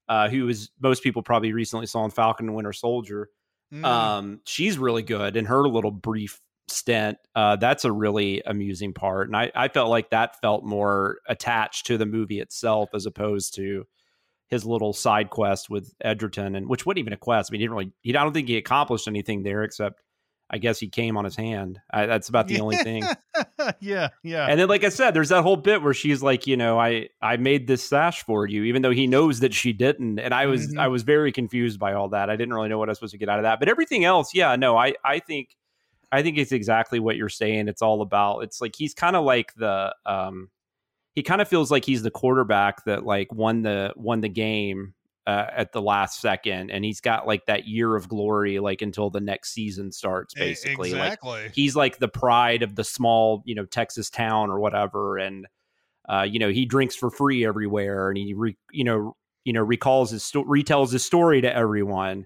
[0.09, 3.29] uh, who is most people probably recently saw in Falcon and Winter Soldier.
[3.73, 3.85] Mm-hmm.
[3.85, 7.17] Um, she's really good in her little brief stint.
[7.35, 11.85] Uh, that's a really amusing part, and I, I felt like that felt more attached
[11.87, 13.85] to the movie itself as opposed to
[14.53, 17.49] his little side quest with Edgerton, and which wasn't even a quest.
[17.49, 17.91] I mean, he didn't really.
[18.01, 20.01] He, I don't think he accomplished anything there except.
[20.49, 21.79] I guess he came on his hand.
[21.91, 23.03] I, that's about the only thing.
[23.79, 26.55] yeah yeah And then, like I said, there's that whole bit where she's like, you
[26.57, 30.19] know, I I made this sash for you, even though he knows that she didn't.
[30.19, 30.79] And I was Mhm.
[30.79, 32.29] I was very confused by all that.
[32.29, 33.57] I didn't really know what I was supposed to get out of that.
[33.59, 35.55] But everything else, yeah, no, I I think
[36.11, 37.67] I think it's exactly what you're saying.
[37.67, 38.41] It's all about.
[38.41, 40.49] It's like he's kind of like the um,
[41.15, 44.93] he kind of feels like he's the quarterback that like won the won the game
[45.25, 49.09] uh, at the last second, and he's got like that year of glory like until
[49.09, 50.33] the next season starts.
[50.33, 51.43] Basically, exactly.
[51.43, 55.47] like he's like the pride of the small you know Texas town or whatever, and
[56.09, 59.61] uh, you know he drinks for free everywhere, and he re, you know you know
[59.61, 62.25] recalls his sto- retells his story to everyone.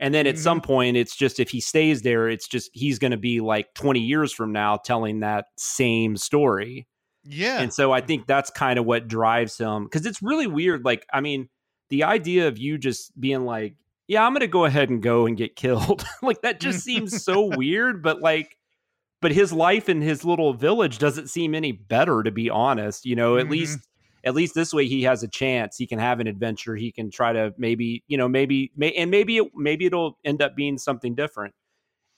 [0.00, 0.38] And then at Mhm.
[0.38, 3.72] some point, it's just if he stays there, it's just he's going to be like
[3.74, 6.88] 20 years from now telling that same story.
[7.24, 7.60] Yeah.
[7.60, 10.84] And so I think that's kind of what drives him because it's really weird.
[10.84, 11.48] Like, I mean,
[11.90, 13.76] the idea of you just being like,
[14.08, 16.04] yeah, I'm going to go ahead and go and get killed.
[16.22, 18.02] like, that just seems so weird.
[18.02, 18.56] But like,
[19.22, 23.06] but his life in his little village doesn't seem any better, to be honest.
[23.06, 23.50] You know, at Mhm.
[23.50, 23.78] least.
[24.26, 25.76] At least this way, he has a chance.
[25.76, 26.74] He can have an adventure.
[26.76, 30.40] He can try to maybe, you know, maybe, may, and maybe, it, maybe it'll end
[30.40, 31.54] up being something different.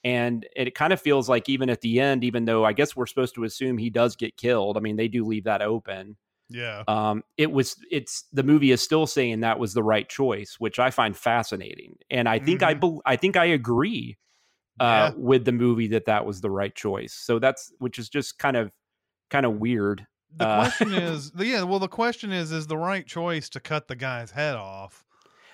[0.03, 3.07] And it kind of feels like even at the end, even though I guess we're
[3.07, 4.77] supposed to assume he does get killed.
[4.77, 6.17] I mean, they do leave that open.
[6.49, 6.83] yeah.
[6.87, 10.79] Um, it was it's the movie is still saying that was the right choice, which
[10.79, 12.79] I find fascinating, and I think I Mhm.
[12.79, 14.17] bel I think I agree
[14.79, 17.13] uh, with the movie that that was the right choice.
[17.13, 18.71] So that's which is just kind of
[19.29, 20.05] kind of weird.
[20.37, 21.63] The Uh, question is, yeah.
[21.63, 25.03] Well, the question is, is the right choice to cut the guy's head off?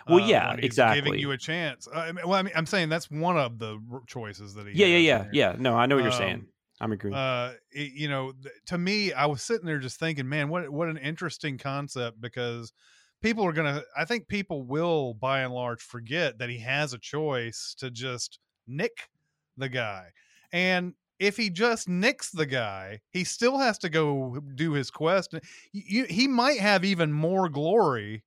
[0.08, 1.02] Well, uh, yeah, he's exactly.
[1.02, 1.88] Giving you a chance.
[1.94, 4.74] Mean, well, I mean, I'm saying that's one of the choices that he.
[4.74, 5.56] Yeah, yeah, yeah, yeah.
[5.58, 6.48] No, I know what you're Um, saying.
[6.82, 7.16] I'm agreeing.
[7.16, 10.70] Uh, it- you know, th- to me, I was sitting there just thinking, man, what
[10.70, 12.74] what an interesting concept because
[13.22, 13.84] people are gonna.
[13.98, 18.40] I think people will, by and large, forget that he has a choice to just
[18.68, 19.10] nick
[19.56, 20.08] the guy,
[20.52, 25.36] and if he just nicks the guy, he still has to go do his quest.
[25.72, 28.24] You, he might have even more glory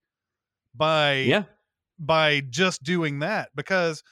[0.74, 1.42] by yeah,
[1.98, 4.02] by just doing that because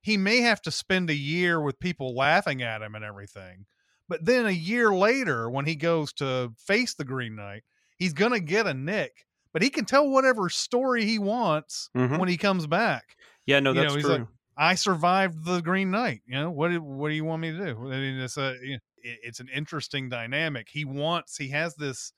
[0.00, 3.66] he may have to spend a year with people laughing at him and everything.
[4.08, 7.62] But then a year later, when he goes to face the Green Knight,
[7.98, 12.18] he's going to get a nick, but he can tell whatever story he wants Mhm.
[12.18, 13.16] when he comes back.
[13.46, 13.60] yeah.
[13.60, 14.10] No, you know, that's true.
[14.12, 14.26] like,
[14.56, 16.20] I survived the Green Knight.
[16.26, 17.78] You know, what do, what do you want me to do?
[17.92, 20.68] I mean, it's a, you know, it's an interesting dynamic.
[20.70, 22.12] He wants, he has this,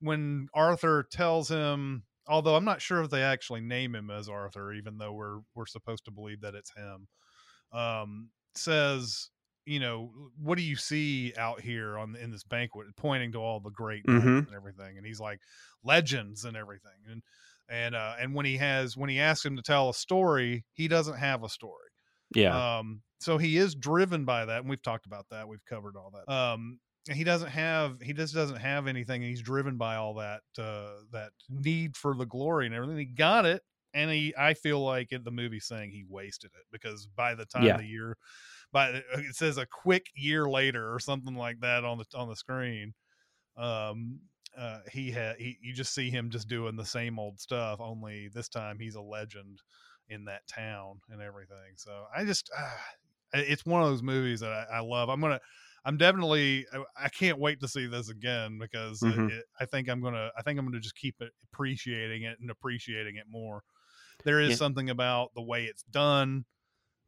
[0.00, 4.72] when Arthur tells him, although I'm not sure if they actually name him as Arthur,
[4.72, 7.08] even though we're, we're supposed to believe that it's him,
[7.72, 9.30] um, says,
[9.64, 13.60] you know, what do you see out here on in this banquet, pointing to all
[13.60, 14.46] the great Mhm.
[14.46, 15.40] and everything, and he's like
[15.82, 17.22] legends and everything, and
[17.68, 20.86] and uh, and when he has when he asks him to tell a story, he
[20.88, 21.90] doesn't have a story.
[22.34, 25.48] yeah, Um, so he is driven by that, and we've talked about that.
[25.48, 26.32] We've covered all that.
[26.32, 26.80] Um,
[27.12, 30.94] he doesn't have he just doesn't have anything, and he's driven by all that uh,
[31.12, 32.98] that need for the glory and everything.
[32.98, 33.62] He got it,
[33.94, 37.46] and he I feel like in the movie saying he wasted it because by the
[37.46, 37.76] time Yeah.
[37.76, 38.16] the year,
[38.72, 42.36] by it says a quick year later or something like that on the on the
[42.36, 42.94] screen.
[43.56, 44.20] Um,
[44.56, 48.28] uh, he had he you just see him just doing the same old stuff, only
[48.28, 49.62] this time he's a legend
[50.08, 51.74] in that town and everything.
[51.76, 52.84] So I just, ah,
[53.32, 55.08] it's one of those movies that I, I love.
[55.08, 55.40] I'm gonna,
[55.86, 59.28] I'm definitely, I- I can't wait to see this again because it- Mhm.
[59.28, 62.50] it, I think I'm gonna, I think I'm gonna just keep it, appreciating it and
[62.50, 63.64] appreciating it more.
[64.24, 64.58] There is Yeah.
[64.58, 66.46] something about the way it's done,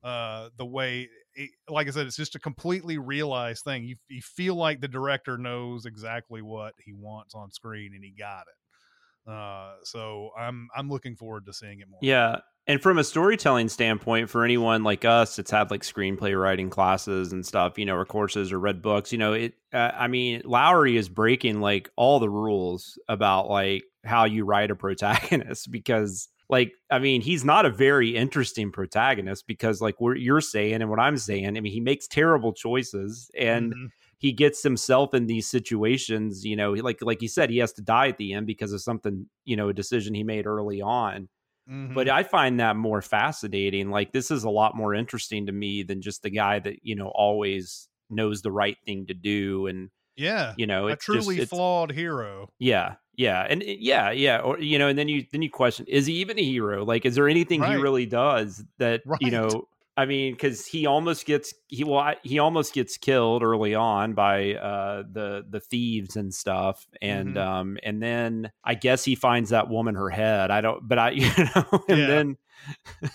[0.02, 3.84] uh, the way, it, like I said, it's just a completely realized thing.
[3.84, 8.12] You you feel like the director knows exactly what he wants on screen and he
[8.12, 9.30] got it.
[9.30, 12.00] Uh, so I'm I'm looking forward to seeing it more.
[12.00, 12.40] Yeah.
[12.68, 17.32] And from a storytelling standpoint, for anyone like us that's had like screenplay writing classes
[17.32, 20.42] and stuff, you know, or courses or read books, you know, it, uh, I mean,
[20.44, 26.28] Lowery is breaking like all the rules about like how you write a protagonist because,
[26.50, 30.90] like, I mean, he's not a very interesting protagonist because, like, what you're saying and
[30.90, 33.90] what I'm saying, I mean, he makes terrible choices and Mhm.
[34.18, 37.82] he gets himself in these situations, you know, like, like you said, he has to
[37.82, 41.28] die at the end because of something, you know, a decision he made early on
[41.68, 41.94] Mhm.
[41.94, 43.90] but I find that more fascinating.
[43.90, 46.94] Like this is a lot more interesting to me than just the guy that you
[46.96, 51.38] know always knows the right thing to do, and yeah, you know a truly just,
[51.38, 52.52] it's, flawed hero.
[52.58, 55.86] yeah, yeah, and it- yeah, yeah, or you know, and then you then you question:
[55.88, 56.84] Is he even a hero?
[56.84, 59.68] Like, is there anything he really does that you know?
[59.98, 64.54] I mean, because he almost gets he well, he almost gets killed early on by
[64.54, 67.36] uh, the the thieves and stuff, and Mhm.
[67.36, 70.52] um, and then I guess he finds that woman her head.
[70.52, 72.08] I don't, but I you know, and Yeah.
[72.08, 72.36] then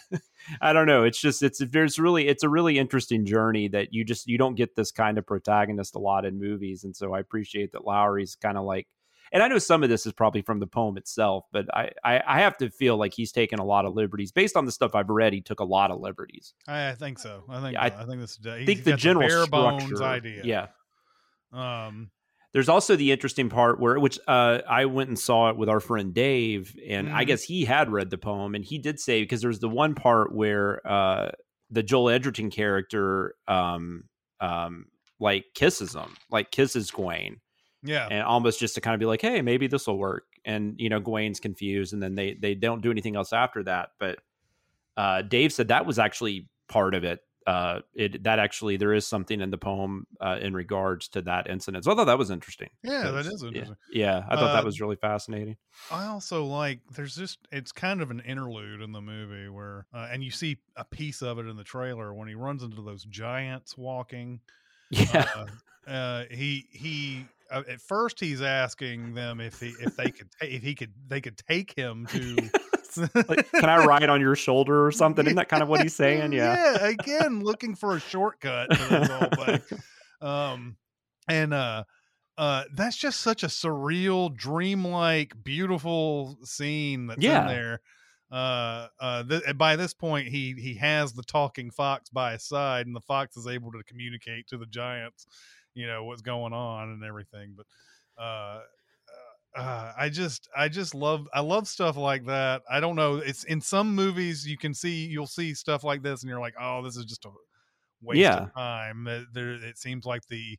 [0.61, 1.03] I don't know.
[1.03, 4.55] It's just it's there's really it's a really interesting journey that you just you don't
[4.55, 8.35] get this kind of protagonist a lot in movies, and so I appreciate that Lowery's
[8.35, 8.87] kind of like
[9.33, 12.21] and I know some of this is probably from the poem itself, but I, I,
[12.25, 14.95] I have to feel like he's taken a lot of liberties based on the stuff
[14.95, 15.33] I've read.
[15.33, 16.53] He took a lot of liberties.
[16.67, 17.43] I, I think so.
[17.49, 18.39] I think Yeah, I I, think this.
[18.45, 20.41] I think the general bare bones structure, idea.
[20.45, 20.67] Yeah.
[21.51, 22.11] Um.
[22.53, 25.79] There's also the interesting part where, which uh, I went and saw it with our
[25.79, 27.27] friend Dave, and I Mhm.
[27.27, 30.35] guess he had read the poem, and he did say because there's the one part
[30.35, 31.31] where uh,
[31.71, 34.03] the Joel Edgerton character, um,
[34.39, 34.85] um,
[35.19, 37.37] like kisses him, like kisses Gwaine,
[37.83, 38.07] Yeah.
[38.09, 40.25] and almost just to kind of be like, hey, maybe this will work.
[40.45, 43.91] And you know, Gwaine's confused, and then they they don't do anything else after that.
[43.99, 44.19] But
[44.97, 47.19] uh, Dave said that was actually part of it.
[47.45, 51.49] Uh, it that actually there is something in the poem uh, in regards to that
[51.49, 51.83] incident.
[51.83, 52.69] So I thought that was interesting.
[52.83, 53.75] Yeah, that is yeah, interesting.
[53.91, 55.57] Yeah, I thought Uh, that was really fascinating.
[55.91, 60.07] I also like there's just it's kind of an interlude in the movie where uh,
[60.09, 63.03] and you see a piece of it in the trailer when he runs into those
[63.05, 64.39] giants walking.
[64.89, 70.27] Yeah, Uh, uh, he he at first he's asking them if he if they could
[70.41, 72.49] if he could they could take him to
[73.27, 75.25] like, can I ride on your shoulder or something?
[75.25, 76.31] Isn't that kind of what he's saying?
[76.33, 76.77] Yeah.
[76.79, 79.61] yeah again looking for a shortcut to this whole thing
[80.21, 80.75] um
[81.27, 81.83] and uh
[82.37, 87.41] uh that's just such a surreal dreamlike beautiful scene that's Yeah.
[87.41, 87.81] in there
[88.31, 92.87] uh uh th- by this point he he has the talking fox by his side
[92.87, 95.27] and the fox is able to communicate to the giants
[95.75, 97.65] you know what's going on and everything but
[98.21, 98.61] uh
[99.55, 102.63] uh, I just I just love I love stuff like that.
[102.71, 103.17] I don't know.
[103.17, 106.55] It's in some movies you can see you'll see stuff like this and you're like,
[106.59, 107.29] oh, this is just a
[108.01, 108.45] waste Yeah.
[108.45, 109.07] of time.
[109.07, 110.57] Uh, There, it seems like the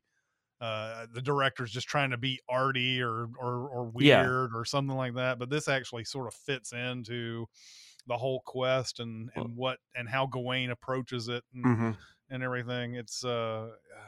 [0.61, 4.21] uh the director's just trying to be arty or or or Yeah.
[4.23, 5.39] weird or something like that.
[5.39, 7.47] But this actually sort of fits into
[8.07, 11.97] the whole quest and Well- and what and how Gawain approaches it and, Mhm.
[12.29, 12.95] And everything.
[12.95, 13.67] It's uh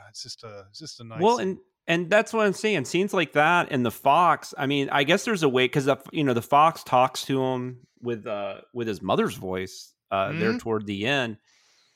[0.09, 2.85] it's just a it's just a nice Well, and and that's what I'm saying.
[2.85, 4.53] Scenes like that and the fox.
[4.57, 7.87] I mean, I guess there's a way because you know the fox talks to him
[8.01, 10.59] with uh with his mother's voice uh there Mhm.
[10.59, 11.37] toward the end.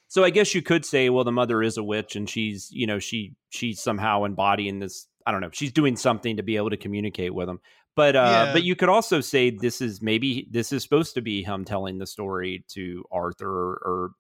[0.07, 2.85] So I guess you could say, well, the mother is a witch, and she's you
[2.87, 5.07] know she she's somehow embodying this.
[5.25, 5.49] I don't know.
[5.51, 7.59] She's doing something to be able to communicate with him.
[7.95, 8.53] But uh, Yeah.
[8.53, 11.97] but you could also say this is maybe this is supposed to be him telling
[11.99, 14.11] the story to Arthur or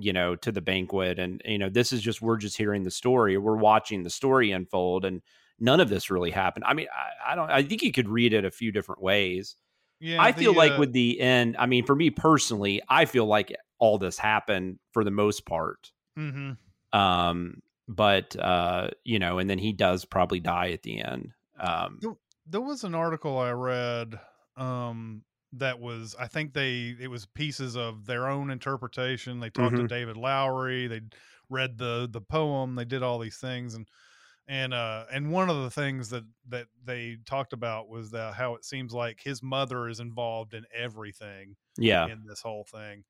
[0.00, 2.90] you know to the banquet and you know this is just we're just hearing the
[2.90, 5.20] story we're watching the story unfold and
[5.58, 6.64] none of this really happened.
[6.64, 9.56] I mean i, I don't i think you could read it a few different ways.
[10.00, 13.04] Yeah, i the, feel like uh, with the end i mean for me personally i
[13.06, 15.90] feel like all this happened for the most part.
[16.18, 16.56] Mhm.
[16.92, 21.32] um but uh you know and then he does probably die at the end.
[21.58, 22.16] Um There-
[22.50, 24.18] there was an article I read
[24.56, 29.40] um that was I think they it was pieces of their own interpretation.
[29.40, 29.88] They talked to Mhm.
[29.88, 31.02] David Lowery, they
[31.48, 33.88] read the the poem, they did all these things and
[34.48, 38.54] and uh and one of the things that that they talked about was that how
[38.54, 43.04] it seems like his mother is involved in everything yeah in this whole thing.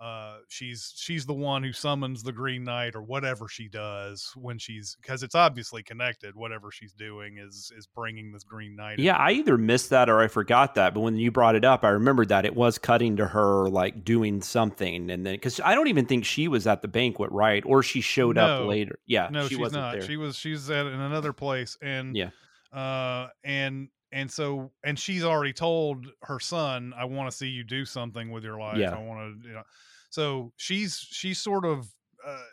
[0.00, 4.56] Uh, she's she's the one who summons the Green Knight or whatever she does when
[4.56, 6.36] she's because it's obviously connected.
[6.36, 9.00] Whatever she's doing is is bringing this Green Knight.
[9.00, 10.94] Yeah, into I either missed that or I forgot that.
[10.94, 14.04] But when you brought it up, I remembered that it was cutting to her like
[14.04, 17.64] doing something, and then because I don't even think she was at the banquet, right?
[17.66, 19.00] Or she showed up later.
[19.06, 19.92] Yeah, no, she she's wasn't not.
[19.94, 20.02] there.
[20.02, 22.30] She was she's at in another place, and Yeah.
[22.72, 27.64] uh, and and so and she's already told her son, "I want to see you
[27.64, 28.78] do something with your life.
[28.78, 28.94] Yeah.
[28.94, 29.62] I want to." You know,
[30.10, 31.94] so she's she's sort of,
[32.24, 32.44] uh,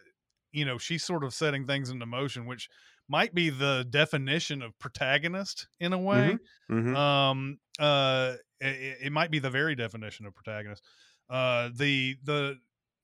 [0.52, 2.70] you know, she's sort of setting things into motion, which
[3.08, 6.38] might be the definition of protagonist in a way.
[6.72, 6.96] Mhm.
[6.96, 10.84] Um, uh, it, it might be the very definition of protagonist.
[11.30, 12.58] Uh, the the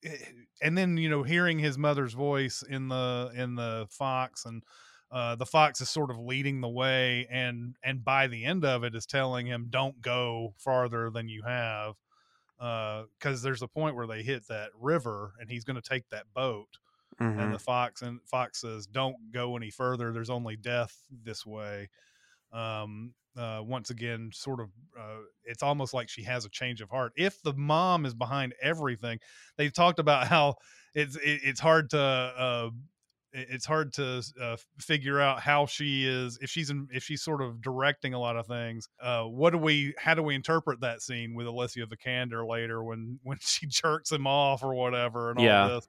[0.04, 0.16] eh,
[0.60, 4.62] and then you know hearing his mother's voice in the in the fox and
[5.12, 8.84] uh, the fox is sort of leading the way and and by the end of
[8.84, 11.96] it is telling him don't go farther than you have
[12.58, 16.32] because there's a point where they hit that river and he's going to take that
[16.32, 16.78] boat
[17.20, 17.38] Mhm.
[17.40, 21.88] and the fox and fox says don't go any further there's only death this way
[22.52, 26.90] um uh once again sort of uh it's almost like she has a change of
[26.90, 29.18] heart if the mom is behind everything
[29.56, 30.54] they've talked about how
[30.94, 32.70] it's it, it's hard to uh
[33.32, 37.40] it's hard to uh, figure out how she is if she's in, if she's sort
[37.40, 41.00] of directing a lot of things uh what do we how do we interpret that
[41.00, 45.44] scene with Alicia Vikander later when when she jerks him off or whatever and all
[45.44, 45.68] Yeah.
[45.74, 45.88] this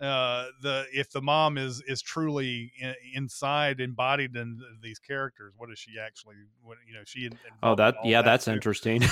[0.00, 5.70] uh the if the mom is is truly in, inside embodied in these characters what
[5.70, 7.30] is she actually what you know she
[7.62, 8.52] Oh, that yeah, that's too.
[8.52, 9.02] interesting.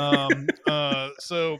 [0.00, 1.58] um uh so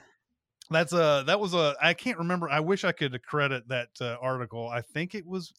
[0.71, 4.17] that's a that was a i can't remember i wish i could credit that uh,
[4.21, 5.53] article i think it was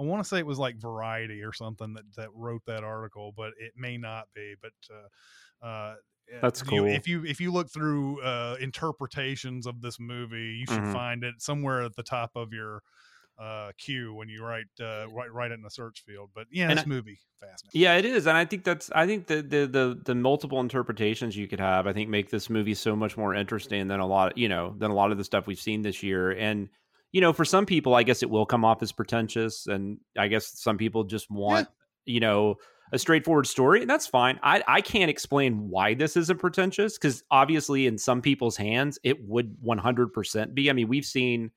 [0.00, 3.32] i want to say it was like Variety or something that that wrote that article,
[3.36, 4.54] but it may not be.
[4.62, 5.94] But uh, uh,
[6.40, 6.86] That's you- cool.
[6.86, 10.92] if you if you look through uh, interpretations of this movie, you should Mhm.
[10.92, 12.82] find it somewhere at the top of your
[13.38, 16.30] uh, queue when you write uh, write write it in the search field.
[16.34, 17.80] But yeah, And this I- movie fascinating.
[17.80, 21.36] Yeah, it is, and I think that's I think the, the the the multiple interpretations
[21.36, 24.36] you could have, I think, make this movie so much more interesting than a lot,
[24.36, 26.30] you know, than a lot of the stuff we've seen this year.
[26.32, 26.68] And
[27.12, 30.28] you know, for some people, I guess it will come off as pretentious, and I
[30.28, 31.68] guess some people just want,
[32.04, 32.56] you know,
[32.92, 34.38] a straightforward story, and that's fine.
[34.42, 39.28] I I can't explain why this isn't pretentious because obviously, in some people's hands, it
[39.28, 40.70] would one hundred percent be.
[40.70, 41.50] I mean, we've seen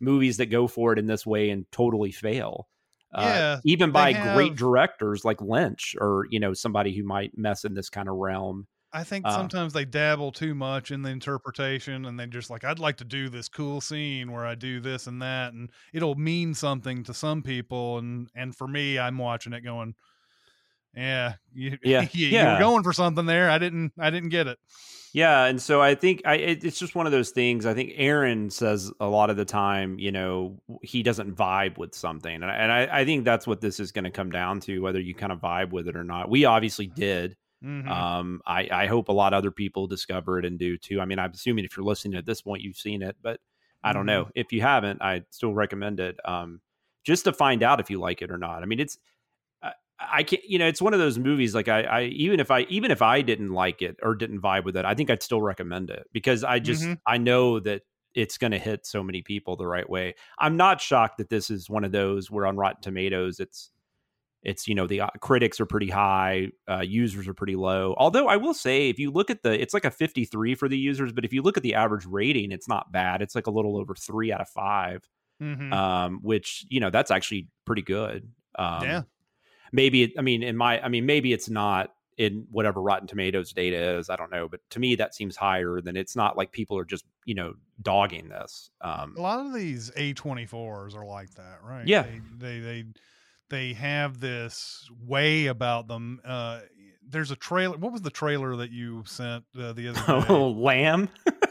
[0.00, 2.68] movies that go for it in this way and totally fail.
[3.14, 7.36] Uh, Yeah, even they by great directors like Lynch or you know somebody who might
[7.36, 8.66] mess in this kind of realm.
[8.96, 12.64] I think Uh, sometimes they dabble too much in the interpretation and they just like,
[12.64, 16.14] I'd like to do this cool scene where I do this and that, and it'll
[16.14, 17.98] mean something to some people.
[17.98, 19.94] And and for me, I'm watching it going,
[20.94, 22.54] Yeah, you, Yeah, you, yeah.
[22.54, 23.50] were going for something there.
[23.50, 24.58] I didn't I didn't get it.
[25.12, 27.66] Yeah, and so I think I it, it's just one of those things.
[27.66, 31.94] I think Aaron says a lot of the time, you know, he doesn't vibe with
[31.94, 34.60] something, and I, and I, I think that's what this is going to come down
[34.60, 36.30] to, whether you kind of vibe with it or not.
[36.30, 37.36] We obviously did.
[37.66, 37.88] Mhm.
[37.90, 41.00] Um, I, I hope a lot of other people discover it and do too.
[41.00, 43.40] I mean, I'm assuming if you're listening at this point, you've seen it, but
[43.82, 45.02] I don't know if you haven't.
[45.02, 46.18] I still recommend it.
[46.24, 46.60] Um,
[47.04, 48.62] just to find out if you like it or not.
[48.62, 48.98] I mean, it's
[49.62, 50.44] I, I can't.
[50.44, 51.54] You know, it's one of those movies.
[51.54, 54.64] Like I, I even if I even if I didn't like it or didn't vibe
[54.64, 57.00] with it, I think I'd still recommend it because I just Mhm.
[57.06, 57.82] I know that
[58.14, 60.14] it's going to hit so many people the right way.
[60.38, 63.70] I'm not shocked that this is one of those where on Rotten Tomatoes it's
[64.46, 68.28] it's you know the uh, critics are pretty high uh, users are pretty low although
[68.28, 71.12] i will say if you look at the it's like a 53 for the users
[71.12, 73.76] but if you look at the average rating it's not bad it's like a little
[73.76, 75.02] over three out of five
[75.42, 75.70] Mhm.
[75.70, 78.26] um, which you know that's actually pretty good
[78.58, 79.02] um, Yeah.
[79.72, 83.52] maybe it, i mean in my i mean maybe it's not in whatever rotten tomatoes
[83.52, 86.52] data is i don't know but to me that seems higher than it's not like
[86.52, 91.34] people are just you know dogging this um, a lot of these A24s are like
[91.34, 91.86] that, right?
[91.86, 92.04] Yeah.
[92.04, 92.84] They they they,
[93.50, 96.20] they have this way about them.
[96.24, 96.60] Uh
[97.08, 97.76] there's a trailer.
[97.78, 100.26] What was the trailer that you sent uh, the other day?
[100.28, 101.08] oh lamb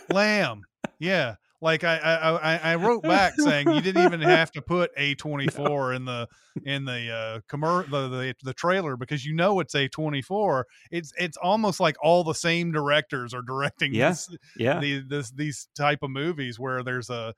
[0.10, 0.64] Lamb.
[1.00, 1.36] Yeah.
[1.62, 5.48] Like I, I I wrote back saying you didn't even have to put A twenty
[5.48, 6.28] four in the
[6.66, 10.68] in the uh commer the, the the trailer because you know it's A twenty four.
[10.92, 14.10] It's it's almost like all the same directors are directing Yeah.
[14.10, 17.34] this yeah the, this these type of movies where there's a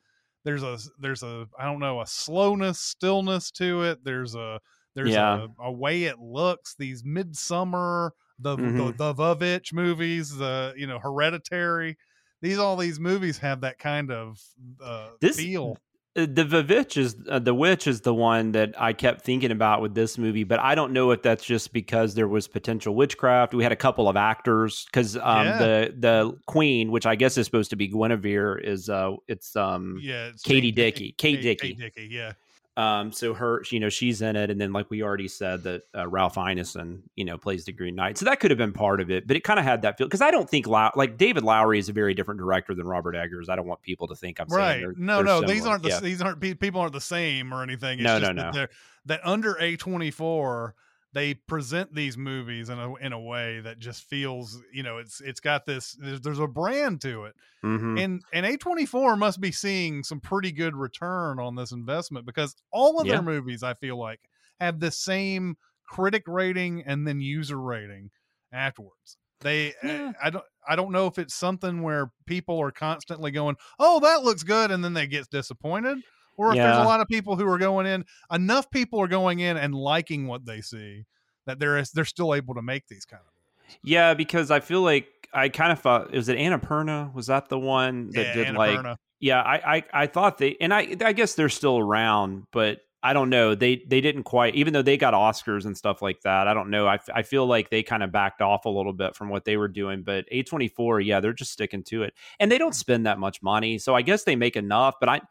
[0.47, 4.01] there's a there's a I don't know a slowness stillness to it.
[4.05, 4.61] There's a
[4.95, 5.47] there's Yeah.
[5.59, 6.73] a, a way it looks.
[6.79, 8.77] These Midsommar the Mhm.
[8.97, 11.97] the the Vovich movies, the you know Hereditary.
[12.41, 14.39] These all these movies have that kind of
[14.81, 15.77] uh, This- feel.
[16.17, 19.93] The Vivitch is uh, the witch is the one that I kept thinking about with
[19.93, 23.53] this movie, but I don't know if that's just because there was potential witchcraft.
[23.53, 25.57] We had a couple of actors because um, Yeah.
[25.59, 29.99] the the queen, which I guess is supposed to be Guinevere, is uh it's um
[30.01, 31.11] Yeah, it's Katie Dickie.
[31.19, 31.75] Kate Dickie.
[31.75, 32.33] Kate Dickie, yeah.
[32.77, 35.81] Um so her you know she's in it, and then like we already said that
[35.95, 39.01] uh, Ralph Ineson you know plays the Green Knight, so that could have been part
[39.01, 41.17] of it, but it kind of had that feel because I don't think Low- like
[41.17, 43.49] David Lowery is a very different director than Robert Eggers.
[43.49, 45.81] I don't want people to think I'm saying right they're- no they're no these aren't
[45.81, 45.99] the Yeah.
[46.01, 48.67] these aren't people aren't the same or anything it's No, just no, that no.
[49.07, 50.73] that under a24
[51.13, 55.21] they present these movies in a in a way that just feels you know it's
[55.21, 57.99] it's got this there's, there's a brand to it Mhm.
[58.03, 62.99] and and a24 must be seeing some pretty good return on this investment because all
[62.99, 63.13] of Yeah.
[63.13, 64.19] their movies i feel like
[64.59, 68.11] have the same critic rating and then user rating
[68.51, 70.11] afterwards they Yeah.
[70.21, 73.99] I, I don't i don't know if it's something where people are constantly going oh
[74.01, 75.99] that looks good and then they get disappointed
[76.37, 79.39] or if there's a lot of people who are going in enough people are going
[79.39, 81.03] in and liking what they see
[81.45, 85.07] that they're they're still able to make these kind of Yeah, because I feel like
[85.33, 87.13] I kind of thought was it Annapurna?
[87.13, 88.97] Was that the one that yeah, did like?
[89.19, 93.13] Yeah, I, I I thought they and I I guess they're still around, but I
[93.13, 93.55] don't know.
[93.55, 96.47] They they didn't quite even though they got Oscars and stuff like that.
[96.47, 96.87] I don't know.
[96.87, 99.57] I, I feel like they kind of backed off a little bit from what they
[99.57, 100.03] were doing.
[100.03, 102.75] But A twenty four, yeah, they're just sticking to it, and they don't mm.
[102.75, 104.95] spend that much money, so I guess they make enough.
[104.99, 105.21] But I.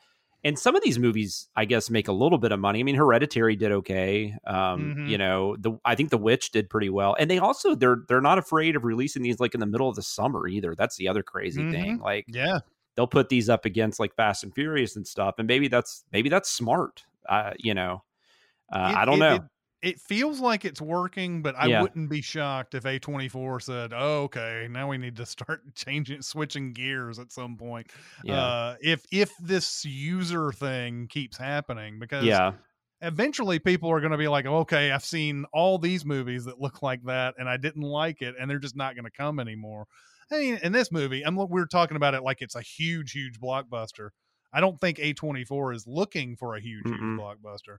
[0.46, 2.80] And some of these movies, I guess, make a little bit of money.
[2.80, 4.34] I mean, Hereditary did okay.
[4.46, 5.08] Um, Mhm.
[5.10, 8.20] You know, the I think The Witch did pretty well, and they also they're they're
[8.20, 10.74] not afraid of releasing these like in the middle of the summer either.
[10.74, 11.70] That's the other crazy Mhm.
[11.72, 11.98] thing.
[11.98, 12.60] Like, yeah
[12.94, 16.28] they'll put these up against like Fast and Furious and stuff, and maybe that's maybe
[16.30, 17.04] that's smart.
[17.28, 18.02] Uh, you know,
[18.72, 19.34] uh, It- I don't it- know.
[19.34, 19.42] It,
[19.86, 21.68] it feels like it's working, but I Yeah.
[21.68, 26.72] wouldn't be shocked if A24 said, "Oh, okay, now we need to start changing, switching
[26.72, 27.88] gears at some point."
[28.22, 32.54] yeah, Uh, if if this user thing keeps happening, because yeah,
[33.00, 36.82] eventually people are going to be like, okay, I've seen all these movies that look
[36.82, 39.86] like that and I didn't like it, and they're just not going to come anymore.
[40.30, 43.12] I mean, in this movie, I'm we are talking about it like it's a huge,
[43.12, 44.10] huge blockbuster.
[44.52, 47.16] I don't think A24 is looking for a huge, Mm-mm.
[47.16, 47.78] huge blockbuster.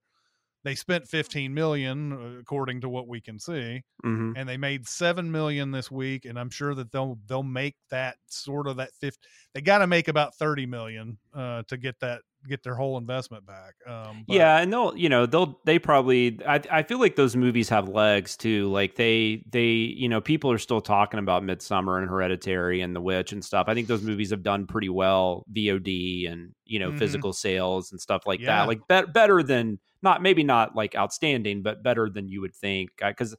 [0.68, 4.86] They spent 15 million, uh, according to what we can see, hmm and they made
[4.86, 6.26] seven million this week.
[6.26, 9.18] And I'm sure that they'll they'll make that sort of that fifth.
[9.54, 13.46] They got to make about 30 million uh, to get that get their whole investment
[13.46, 13.76] back.
[13.88, 17.38] Um, but- yeah, and they'll you know they'll they probably I I feel like those
[17.38, 18.70] movies have legs too.
[18.70, 23.02] Like they they you know people are still talking about Midsommar and Hereditary and The
[23.02, 23.68] Witch and stuff.
[23.70, 27.00] I think those movies have done pretty well VOD and you know Mhm.
[27.00, 28.48] physical sales and stuff like Yeah.
[28.64, 28.68] that.
[28.68, 32.92] Like bet better than not maybe not like outstanding, but better than you would think.
[33.00, 33.36] Because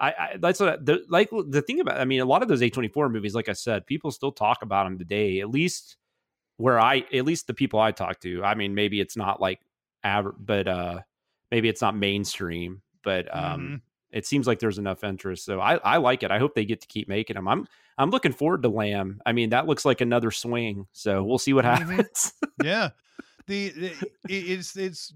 [0.00, 2.00] I, I that's what the like the thing about.
[2.00, 4.32] I mean, a lot of those A twenty four movies, like I said, people still
[4.32, 5.40] talk about them today.
[5.40, 5.96] At least
[6.56, 8.42] where I, at least the people I talk to.
[8.42, 9.60] I mean, maybe it's not like
[10.02, 11.00] average, but uh,
[11.52, 12.82] maybe it's not mainstream.
[13.04, 13.80] But um, Mhm.
[14.10, 15.44] it seems like there's enough interest.
[15.44, 16.32] So I, I like it.
[16.32, 17.46] I hope they get to keep making them.
[17.46, 19.20] I'm I'm looking forward to Lamb.
[19.26, 20.86] I mean, that looks like another swing.
[20.92, 21.78] So we'll see what Mhm.
[21.78, 22.32] happens.
[22.64, 22.90] yeah
[23.46, 23.92] the, the
[24.28, 25.12] it's it's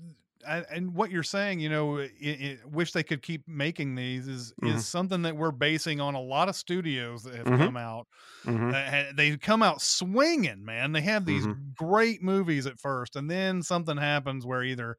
[0.47, 4.53] and what you're saying you know it, it, wish they could keep making these is
[4.63, 4.69] Mhm.
[4.75, 7.53] is something that we're basing on a lot of studios that have Mhm.
[7.53, 8.07] come out
[8.45, 8.73] Mhm.
[8.73, 11.53] that ha- they come out swinging man they have these Mm-hmm.
[11.75, 14.97] great movies at first and then something happens where either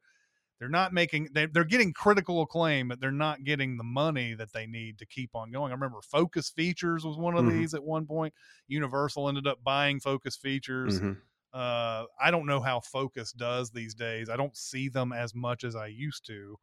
[0.60, 4.52] they're not making they, they're getting critical acclaim but they're not getting the money that
[4.52, 7.48] they need to keep on going i remember focus features was one of Mhm.
[7.48, 8.34] these at one point
[8.68, 11.22] universal ended up buying focus features Mhm.
[11.54, 14.28] Uh, I don't know how Focus does these days.
[14.28, 16.58] I don't see them as much as I used to.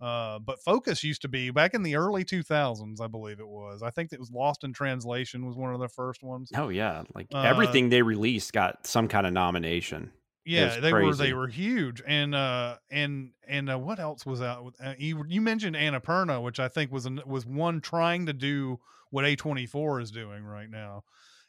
[0.00, 3.82] Uh, but Focus used to be back in the early 2000s, I believe it was.
[3.82, 6.52] I think it was Lost in Translation was one of the first ones.
[6.54, 10.12] Oh yeah, like Uh, everything they released got some kind of nomination.
[10.44, 12.00] Yeah, they were they were huge.
[12.06, 14.72] And uh, and and uh, what else was out?
[14.82, 18.78] Uh, you, you mentioned Annapurna, which I think was an, was one trying to do
[19.10, 21.02] what A24 is doing right now.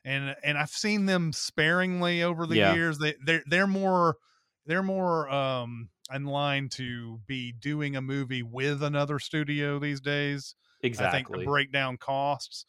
[0.05, 2.59] And and I've seen them sparingly over the Yeah.
[2.59, 2.99] years.
[2.99, 4.17] They they're they're more
[4.65, 10.55] they're more um in line to be doing a movie with another studio these days.
[10.81, 10.97] Exactly.
[10.97, 12.65] I think to break down costs.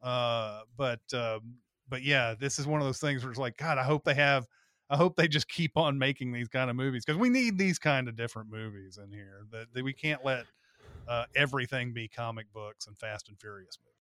[0.00, 1.58] Uh, but um,
[1.88, 4.14] but yeah, this is one of those things where it's like, God, I hope they
[4.14, 4.46] have.
[4.90, 7.78] I hope they just keep on making these kind of movies because we need these
[7.78, 9.44] kind of different movies in here.
[9.50, 10.46] That, that we can't let
[11.06, 14.01] uh, everything be comic books and Fast and Furious movies.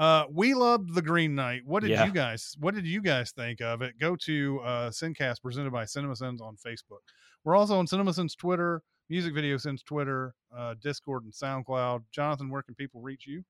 [0.00, 1.60] Uh, we loved the Green Knight.
[1.66, 2.06] What did Yeah.
[2.06, 2.56] you guys?
[2.58, 3.98] What did you guys think of it?
[4.00, 7.00] Go to uh, Sincast presented by CinemaSins on Facebook.
[7.44, 12.04] We're also on CinemaSins Twitter, Music Video Sins Twitter, uh, Discord, and SoundCloud.
[12.12, 13.44] Jonathan, where can people reach you?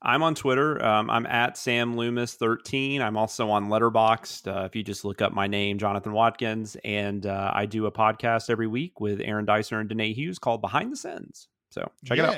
[0.00, 0.80] I'm on Twitter.
[0.84, 3.02] Um, I'm at Sam Loomis 13.
[3.02, 4.46] I'm also on Letterboxd.
[4.46, 7.90] Uh, if you just look up my name, Jonathan Watkins, and uh, I do a
[7.92, 11.48] podcast every week with Aaron Dicer and Danae Hughes called Behind the Sins.
[11.70, 12.36] So check it out.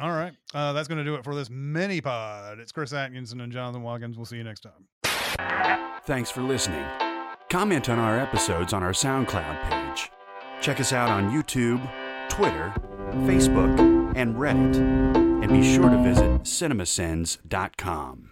[0.00, 0.32] All right.
[0.54, 2.58] Uh, that's going to do it for this mini pod.
[2.58, 4.16] It's Chris Atkinson and Jonathan Watkins.
[4.16, 4.86] We'll see you next time.
[6.04, 6.84] Thanks for listening.
[7.48, 10.10] Comment on our episodes on our SoundCloud page.
[10.60, 11.80] Check us out on YouTube,
[12.28, 12.72] Twitter,
[13.26, 14.76] Facebook, and Reddit.
[15.42, 18.29] And be sure to visit cinemasins.com.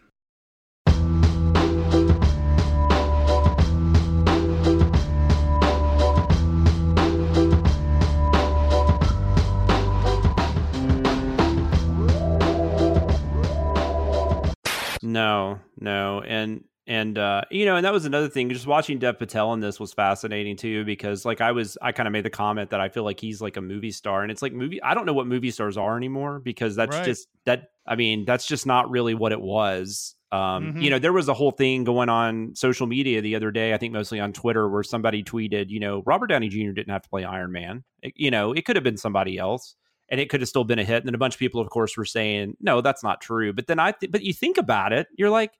[15.12, 18.48] No, no, and and uh, you know, and that was another thing.
[18.50, 22.06] Just watching Dev Patel in this was fascinating too, because like I was, I kind
[22.06, 24.42] of made the comment that I feel like he's like a movie star, and it's
[24.42, 24.82] like movie.
[24.82, 27.04] I don't know what movie stars are anymore because that's Right.
[27.04, 27.70] just that.
[27.86, 30.14] I mean, that's just not really what it was.
[30.30, 30.82] Um, Mhm.
[30.82, 33.72] You know, there was a whole thing going on social media the other day.
[33.72, 36.72] I think mostly on Twitter, where somebody tweeted, you know, Robert Downey Jr.
[36.72, 37.82] didn't have to play Iron Man.
[38.02, 39.74] It- you know, it could have been somebody else
[40.09, 40.96] and it could have still been a hit.
[40.98, 43.52] And then a bunch of people, of course, were saying, no, that's not true.
[43.52, 45.52] But then I, th- but you think about it, you're like,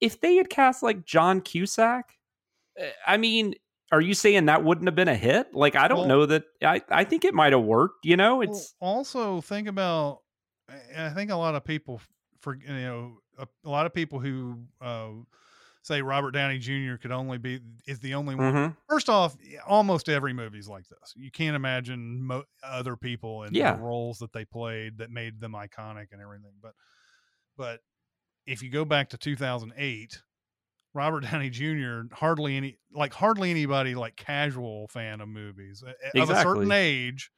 [0.00, 2.14] if they had cast like John Cusack,
[2.78, 3.54] eh, I mean,
[3.92, 5.54] are you saying that wouldn't have been a hit?
[5.54, 6.44] Like, I don't Well- know that.
[6.62, 8.04] I, I think it might have worked.
[8.04, 10.20] You know, Well, it's also think about.
[10.68, 12.00] I I think a lot of people
[12.40, 15.10] for you know a, a lot of people who uh,
[15.86, 16.96] say Robert Downey Jr.
[17.00, 18.52] could only be is the only one.
[18.52, 18.76] Mhm.
[18.88, 21.12] First off, almost every movie's like this.
[21.14, 23.76] You can't imagine mo- other people and Yeah.
[23.76, 26.54] the roles that they played that made them iconic and everything.
[26.60, 26.72] But
[27.56, 27.80] but
[28.46, 30.20] if you go back to 2008,
[30.92, 32.12] Robert Downey Jr.
[32.12, 37.30] hardly any like hardly anybody like casual fan of movies uh, of a certain age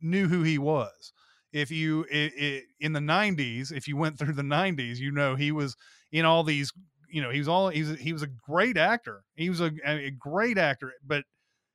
[0.00, 1.12] knew who he was.
[1.52, 5.34] If you i i in the 90s, if you went through the 90s, you know
[5.36, 5.76] he was
[6.10, 6.72] in all these.
[7.10, 9.24] You know he was all he was he was a great actor.
[9.34, 11.24] He was a, a great actor, but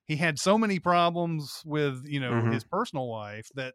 [0.06, 2.52] he had so many problems with you know Mhm.
[2.52, 3.74] his personal life that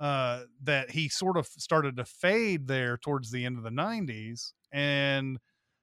[0.00, 4.54] uh that he sort of started to fade there towards the end of the 90s
[4.72, 5.38] and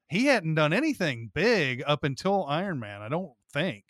[0.08, 3.84] he hadn't done anything big up until Iron Man, I don't think.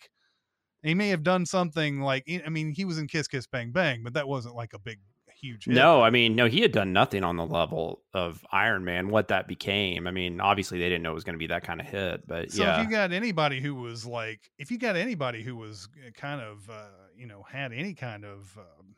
[0.83, 4.03] He may have done something like I mean, he was in Kiss Kiss Bang Bang,
[4.03, 5.01] but that wasn't like a big
[5.45, 5.75] huge hit.
[5.75, 9.29] No, I mean, no, he had done nothing on the level of Iron Man, what
[9.29, 10.07] that became.
[10.07, 12.27] I mean, obviously they didn't know it was going to be that kind of hit,
[12.27, 12.81] but So yeah.
[12.81, 16.41] if you got anybody who was like, if you got anybody who was uh, kind
[16.41, 18.95] of, uh, you know, had any kind of, um,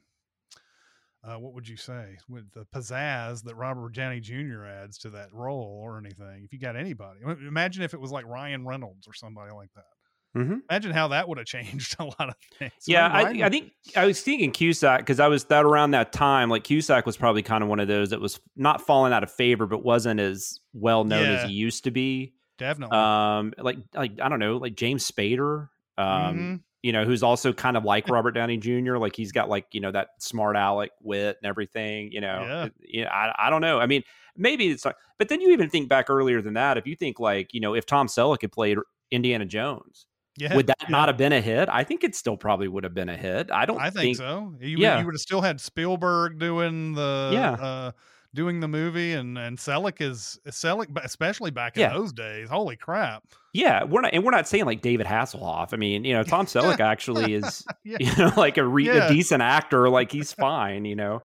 [1.24, 4.64] uh, what would you say, with the pizzazz that Robert Downey Jr.
[4.64, 6.42] adds to that role or anything?
[6.44, 9.95] If you got anybody, imagine if it was like Ryan Reynolds or somebody like that.
[10.36, 10.60] Mhm.
[10.70, 12.72] Imagine how that would have changed a lot of things.
[12.86, 16.50] Yeah, I, I think I was thinking Cusack because I was that around that time.
[16.50, 19.32] Like Cusack was probably kind of one of those that was not falling out of
[19.32, 21.32] favor, but wasn't as well known Yeah.
[21.42, 22.34] as he used to be.
[22.58, 22.96] definitely.
[22.96, 25.68] Um, like like I don't know, like James Spader.
[25.98, 26.60] Um, Mhm.
[26.82, 28.96] you know, who's also kind of like Robert Downey Jr.
[28.98, 32.12] Like he's got like you know that smart aleck wit and everything.
[32.12, 32.64] You know, Yeah.
[32.66, 33.10] It- yeah.
[33.10, 33.78] I, I don't know.
[33.80, 34.02] I mean,
[34.36, 36.76] maybe it's like, but then you even think back earlier than that.
[36.76, 38.76] If you think like you know, if Tom Selleck had played
[39.10, 40.06] Indiana Jones,
[40.38, 40.88] yeah, would that yeah.
[40.88, 41.68] not have been a hit?
[41.70, 43.50] I think it still probably would have been a hit.
[43.50, 44.54] I don't I think, so.
[44.60, 44.98] You, Yeah.
[45.00, 47.52] you would have still had Spielberg doing the Yeah.
[47.52, 47.90] uh,
[48.34, 51.92] doing the movie, and and Selleck is Selleck, but especially back in Yeah.
[51.94, 52.48] those days.
[52.50, 53.22] Holy crap!
[53.54, 55.68] Yeah, we're not, and we're not saying like David Hasselhoff.
[55.72, 57.96] I mean, you know, Tom Selleck actually is, Yeah.
[58.00, 59.88] you know, like a, re- a decent actor.
[59.88, 60.84] Like he's fine.
[60.84, 61.22] You know,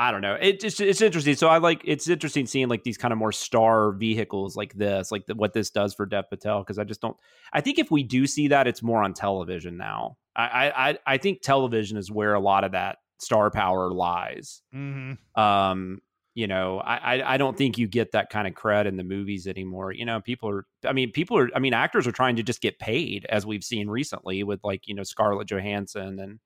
[0.00, 0.34] I don't know.
[0.40, 1.34] It just it's interesting.
[1.34, 5.12] So I like it's interesting seeing like these kind of more star vehicles like this,
[5.12, 6.60] like the, what this does for Dev Patel.
[6.60, 7.18] Because I just don't.
[7.52, 10.16] I think if we do see that, it's more on television now.
[10.34, 14.62] I I I- think television is where a lot of that star power lies.
[14.72, 16.00] hmm um
[16.34, 19.02] you know I, I i don't think you get that kind of cred in the
[19.02, 22.36] movies anymore you know people are i mean people are i mean actors are trying
[22.36, 26.38] to just get paid as we've seen recently with like you know scarlett johansson and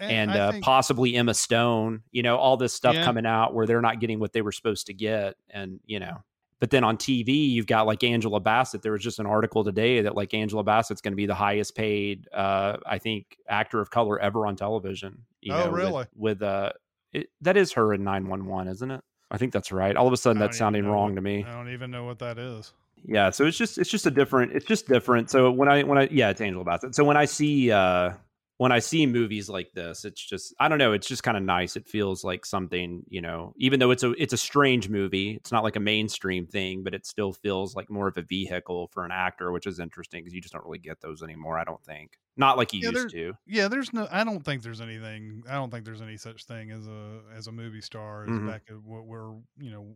[0.00, 3.04] and I uh, think- possibly emma stone you know all this stuff Yeah.
[3.04, 6.22] coming out where they're not getting what they were supposed to get and you know
[6.60, 10.00] but then on tv you've got like angela bassett there was just an article today
[10.02, 13.90] that like angela bassett's going to be the highest paid uh i think actor of
[13.90, 16.06] color ever on television you Oh, know, really?
[16.16, 16.72] with, uh
[17.12, 19.00] it, that is her in 911 isn't it
[19.30, 21.52] i think that's right all of a sudden that's sounding wrong what- to me I
[21.52, 22.72] don't even know what that is.
[23.04, 25.98] yeah so it's just it's just a different it's just different so when i when
[25.98, 28.12] i yeah it's angela bassett so when i see uh
[28.58, 31.42] when i see movies like this it's just i don't know it's just kind of
[31.42, 35.32] nice it feels like something you know even though it's a it's a strange movie
[35.32, 38.88] it's not like a mainstream thing but it still feels like more of a vehicle
[38.92, 41.64] for an actor which is interesting because you just don't really get those anymore i
[41.64, 44.08] don't think not like you Yeah, used to Yeah, there's no.
[44.10, 45.44] I don't think there's anything.
[45.48, 48.48] I don't think there's any such thing as a as a movie star as Mhm.
[48.48, 49.94] back at what we're you know.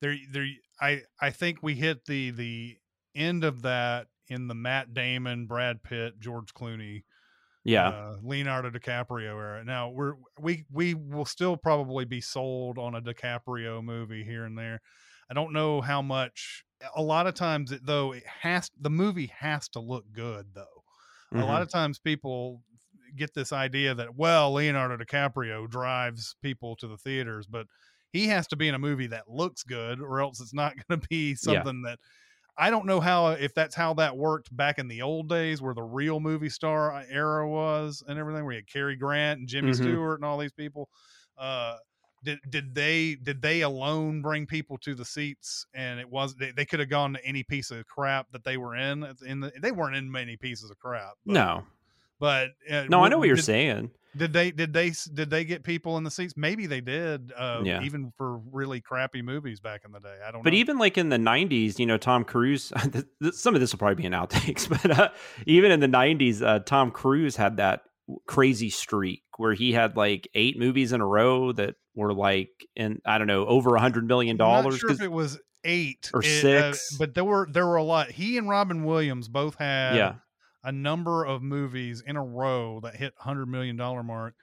[0.00, 0.46] There, there.
[0.80, 2.78] I I think we hit the the
[3.14, 7.04] end of that in the Matt Damon, Brad Pitt, George Clooney,
[7.64, 9.64] yeah uh, Leonardo DiCaprio era.
[9.64, 14.56] Now we're we we will still probably be sold on a DiCaprio movie here and
[14.56, 14.80] there.
[15.30, 16.64] I don't know how much.
[16.96, 20.84] A lot of times, it, though, it has the movie has to look good though.
[21.38, 21.44] A Mhm.
[21.44, 22.62] lot of times, people
[23.16, 27.66] get this idea that well, Leonardo DiCaprio drives people to the theaters, but
[28.12, 31.00] he has to be in a movie that looks good, or else it's not going
[31.00, 31.98] to be something that
[32.58, 35.74] I don't know how if that's how that worked back in the old days where
[35.74, 39.48] the real movie star uh, era was and everything, where you had Cary Grant and
[39.48, 39.72] Jimmy Mhm.
[39.72, 40.88] Stewart and all these people.
[41.36, 41.78] Uh,
[42.24, 46.52] did did they did they alone bring people to the seats and it was they,
[46.52, 49.52] they could have gone to any piece of crap that they were in in the,
[49.60, 51.66] they weren't in many pieces of crap but, no
[52.22, 55.44] but uh, no I know what you're did, saying did they did they did they
[55.44, 57.82] get people in the seats maybe they did uh Yeah.
[57.82, 60.96] even for really crappy movies back in the day i don't But know even like
[60.98, 62.72] in the '90s, you know, Tom Cruise.
[63.32, 65.08] Some of this will probably be in outtakes, but uh,
[65.46, 67.82] even in the '90s, uh, Tom Cruise had that
[68.26, 73.00] crazy streak where he had like eight movies in a row that were like in
[73.06, 74.78] I don't know over a hundred million dollars.
[74.78, 76.96] sure if it was eight Or it, uh, six.
[76.98, 80.14] but there were there were a lot he and robin williams both had yeah,
[80.64, 84.34] a number of movies in a row that hit hundred million dollar mark,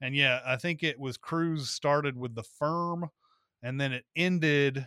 [0.00, 3.08] and yeah, I think it was Cruise started with The Firm,
[3.62, 4.86] and then it ended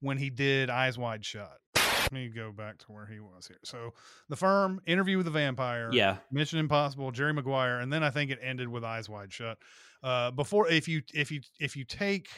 [0.00, 1.58] when he did Eyes Wide Shut.
[1.74, 3.60] Let me go back to where he was here.
[3.64, 3.94] So,
[4.28, 8.30] The Firm, Interview with the Vampire, yeah, Mission Impossible, Jerry Maguire, and then I think
[8.30, 9.58] it ended with Eyes Wide Shut.
[10.02, 12.28] Uh, before, if you if you if you take,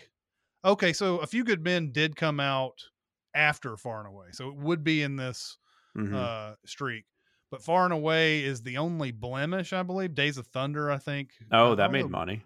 [0.65, 2.83] okay, so A Few Good Men did come out
[3.35, 5.57] after Far and Away, so it would be in this
[5.97, 6.15] mhm.
[6.15, 7.05] uh streak.
[7.55, 10.13] But Far and Away is the only blemish, I believe.
[10.17, 11.31] Days of Thunder, I think.
[11.53, 12.43] oh, that made although- money.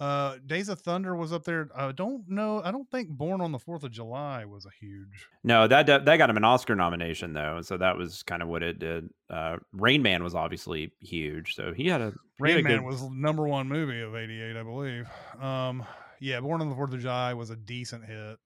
[0.00, 1.68] Uh, Days of Thunder was up there.
[1.76, 2.60] I don't know.
[2.64, 5.26] I don't think Born on the Fourth of July was a huge.
[5.42, 8.62] No, that that got him an Oscar nomination though, so that was kind of what
[8.62, 9.08] it did.
[9.28, 12.86] Uh, Rain Man was obviously huge, so he had a Rain had a Man good-
[12.86, 15.08] was number one movie of '88, I believe.
[15.40, 15.84] Um,
[16.20, 18.38] yeah, Born on the Fourth of July was a decent hit.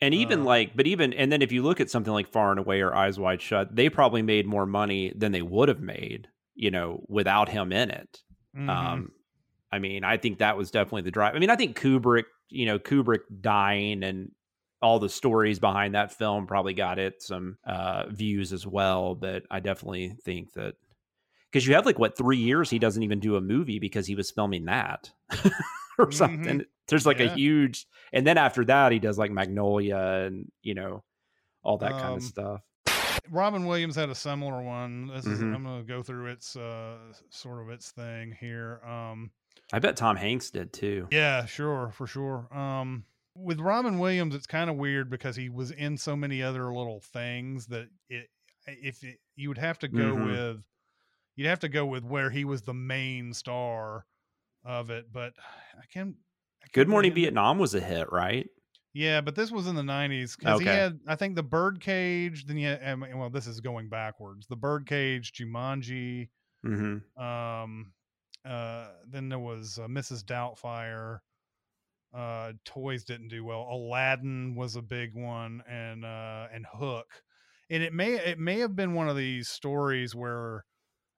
[0.00, 2.50] And even Uh, like, but even, and then if you look at something like Far
[2.50, 5.80] and Away or Eyes Wide Shut, they probably made more money than they would have
[5.80, 8.22] made, you know, without him in it.
[8.56, 8.68] Mhm.
[8.68, 9.12] Um,
[9.72, 11.34] I mean, I think that was definitely the drive.
[11.34, 14.30] I mean, I think Kubrick, you know, Kubrick dying and
[14.82, 19.14] all the stories behind that film probably got it some uh, views as well.
[19.14, 20.74] But I definitely think that
[21.50, 24.14] because you have like what three years he doesn't even do a movie because he
[24.14, 25.10] was filming that
[25.98, 26.64] or something.
[26.88, 31.02] There's like a huge, and then after that he does like Magnolia and you know
[31.62, 32.60] all that kind Um, of stuff.
[33.30, 35.06] Robin Williams had a similar one.
[35.06, 35.54] This is Mhm.
[35.54, 36.98] I'm going to go through its uh,
[37.30, 38.80] sort of its thing here.
[38.84, 39.30] Um,
[39.72, 41.08] I bet Tom Hanks did too.
[41.10, 42.54] Yeah, sure, for sure.
[42.54, 46.64] Um, with Robin Williams, it's kind of weird because he was in so many other
[46.66, 48.28] little things that it,
[48.66, 50.26] if it, you would have to go Mhm.
[50.26, 50.64] with,
[51.34, 54.04] you'd have to go with where he was the main star
[54.64, 55.10] of it.
[55.10, 55.32] But
[55.80, 56.16] I can't.
[56.72, 58.48] Good Morning really- Vietnam was a hit, right?
[58.92, 60.76] Yeah, but this was in the '90s because he Okay.
[60.76, 62.46] had, I think, the Birdcage.
[62.46, 64.46] Then yeah, well, this is going backwards.
[64.46, 66.28] The Birdcage, Jumanji.
[66.64, 67.20] Mm-hmm.
[67.22, 67.92] Um,
[68.44, 70.22] uh, then there was uh, Mrs.
[70.24, 71.18] Doubtfire.
[72.12, 73.62] Uh, toys didn't do well.
[73.68, 77.06] Aladdin was a big one, and uh, and Hook,
[77.70, 80.64] and it may it may have been one of these stories where,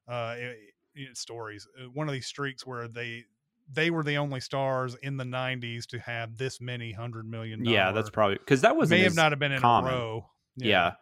[0.09, 0.57] uh, it,
[0.95, 3.25] it- stories uh, one of these streaks where they
[3.73, 7.65] they were the only stars in the '90s to have this many hundred million.
[7.65, 9.93] Yeah, that's probably because that was may have not have been in common.
[9.93, 10.27] a row.
[10.57, 10.93] Yeah.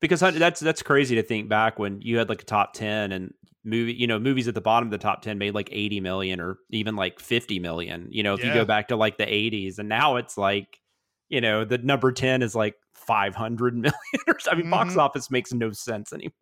[0.00, 3.32] Because that's that's crazy to think back when you had like a top 10 and
[3.64, 6.40] movie, you know, movies at the bottom of the top 10 made like 80 million
[6.40, 9.78] or even like 50 million, you know, if you go back to like the 80s
[9.78, 10.80] and now it's like,
[11.28, 13.92] you know, the number 10 is like 500 million
[14.26, 14.36] or.
[14.50, 14.98] I mean, box Mhm.
[14.98, 16.32] office makes no sense anymore.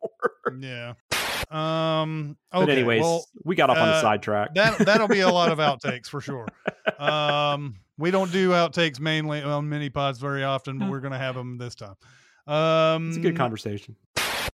[0.59, 0.95] yeah.
[1.51, 2.37] Um.
[2.55, 2.65] Okay.
[2.65, 4.55] but anyways, well, we got off on a uh, sidetrack.
[4.55, 6.47] that that'll be a lot of outtakes for sure.
[6.99, 11.35] Um, we don't do outtakes mainly on mini pods very often, but we're gonna have
[11.35, 11.97] them this time.
[12.47, 13.97] Um, it's a good conversation.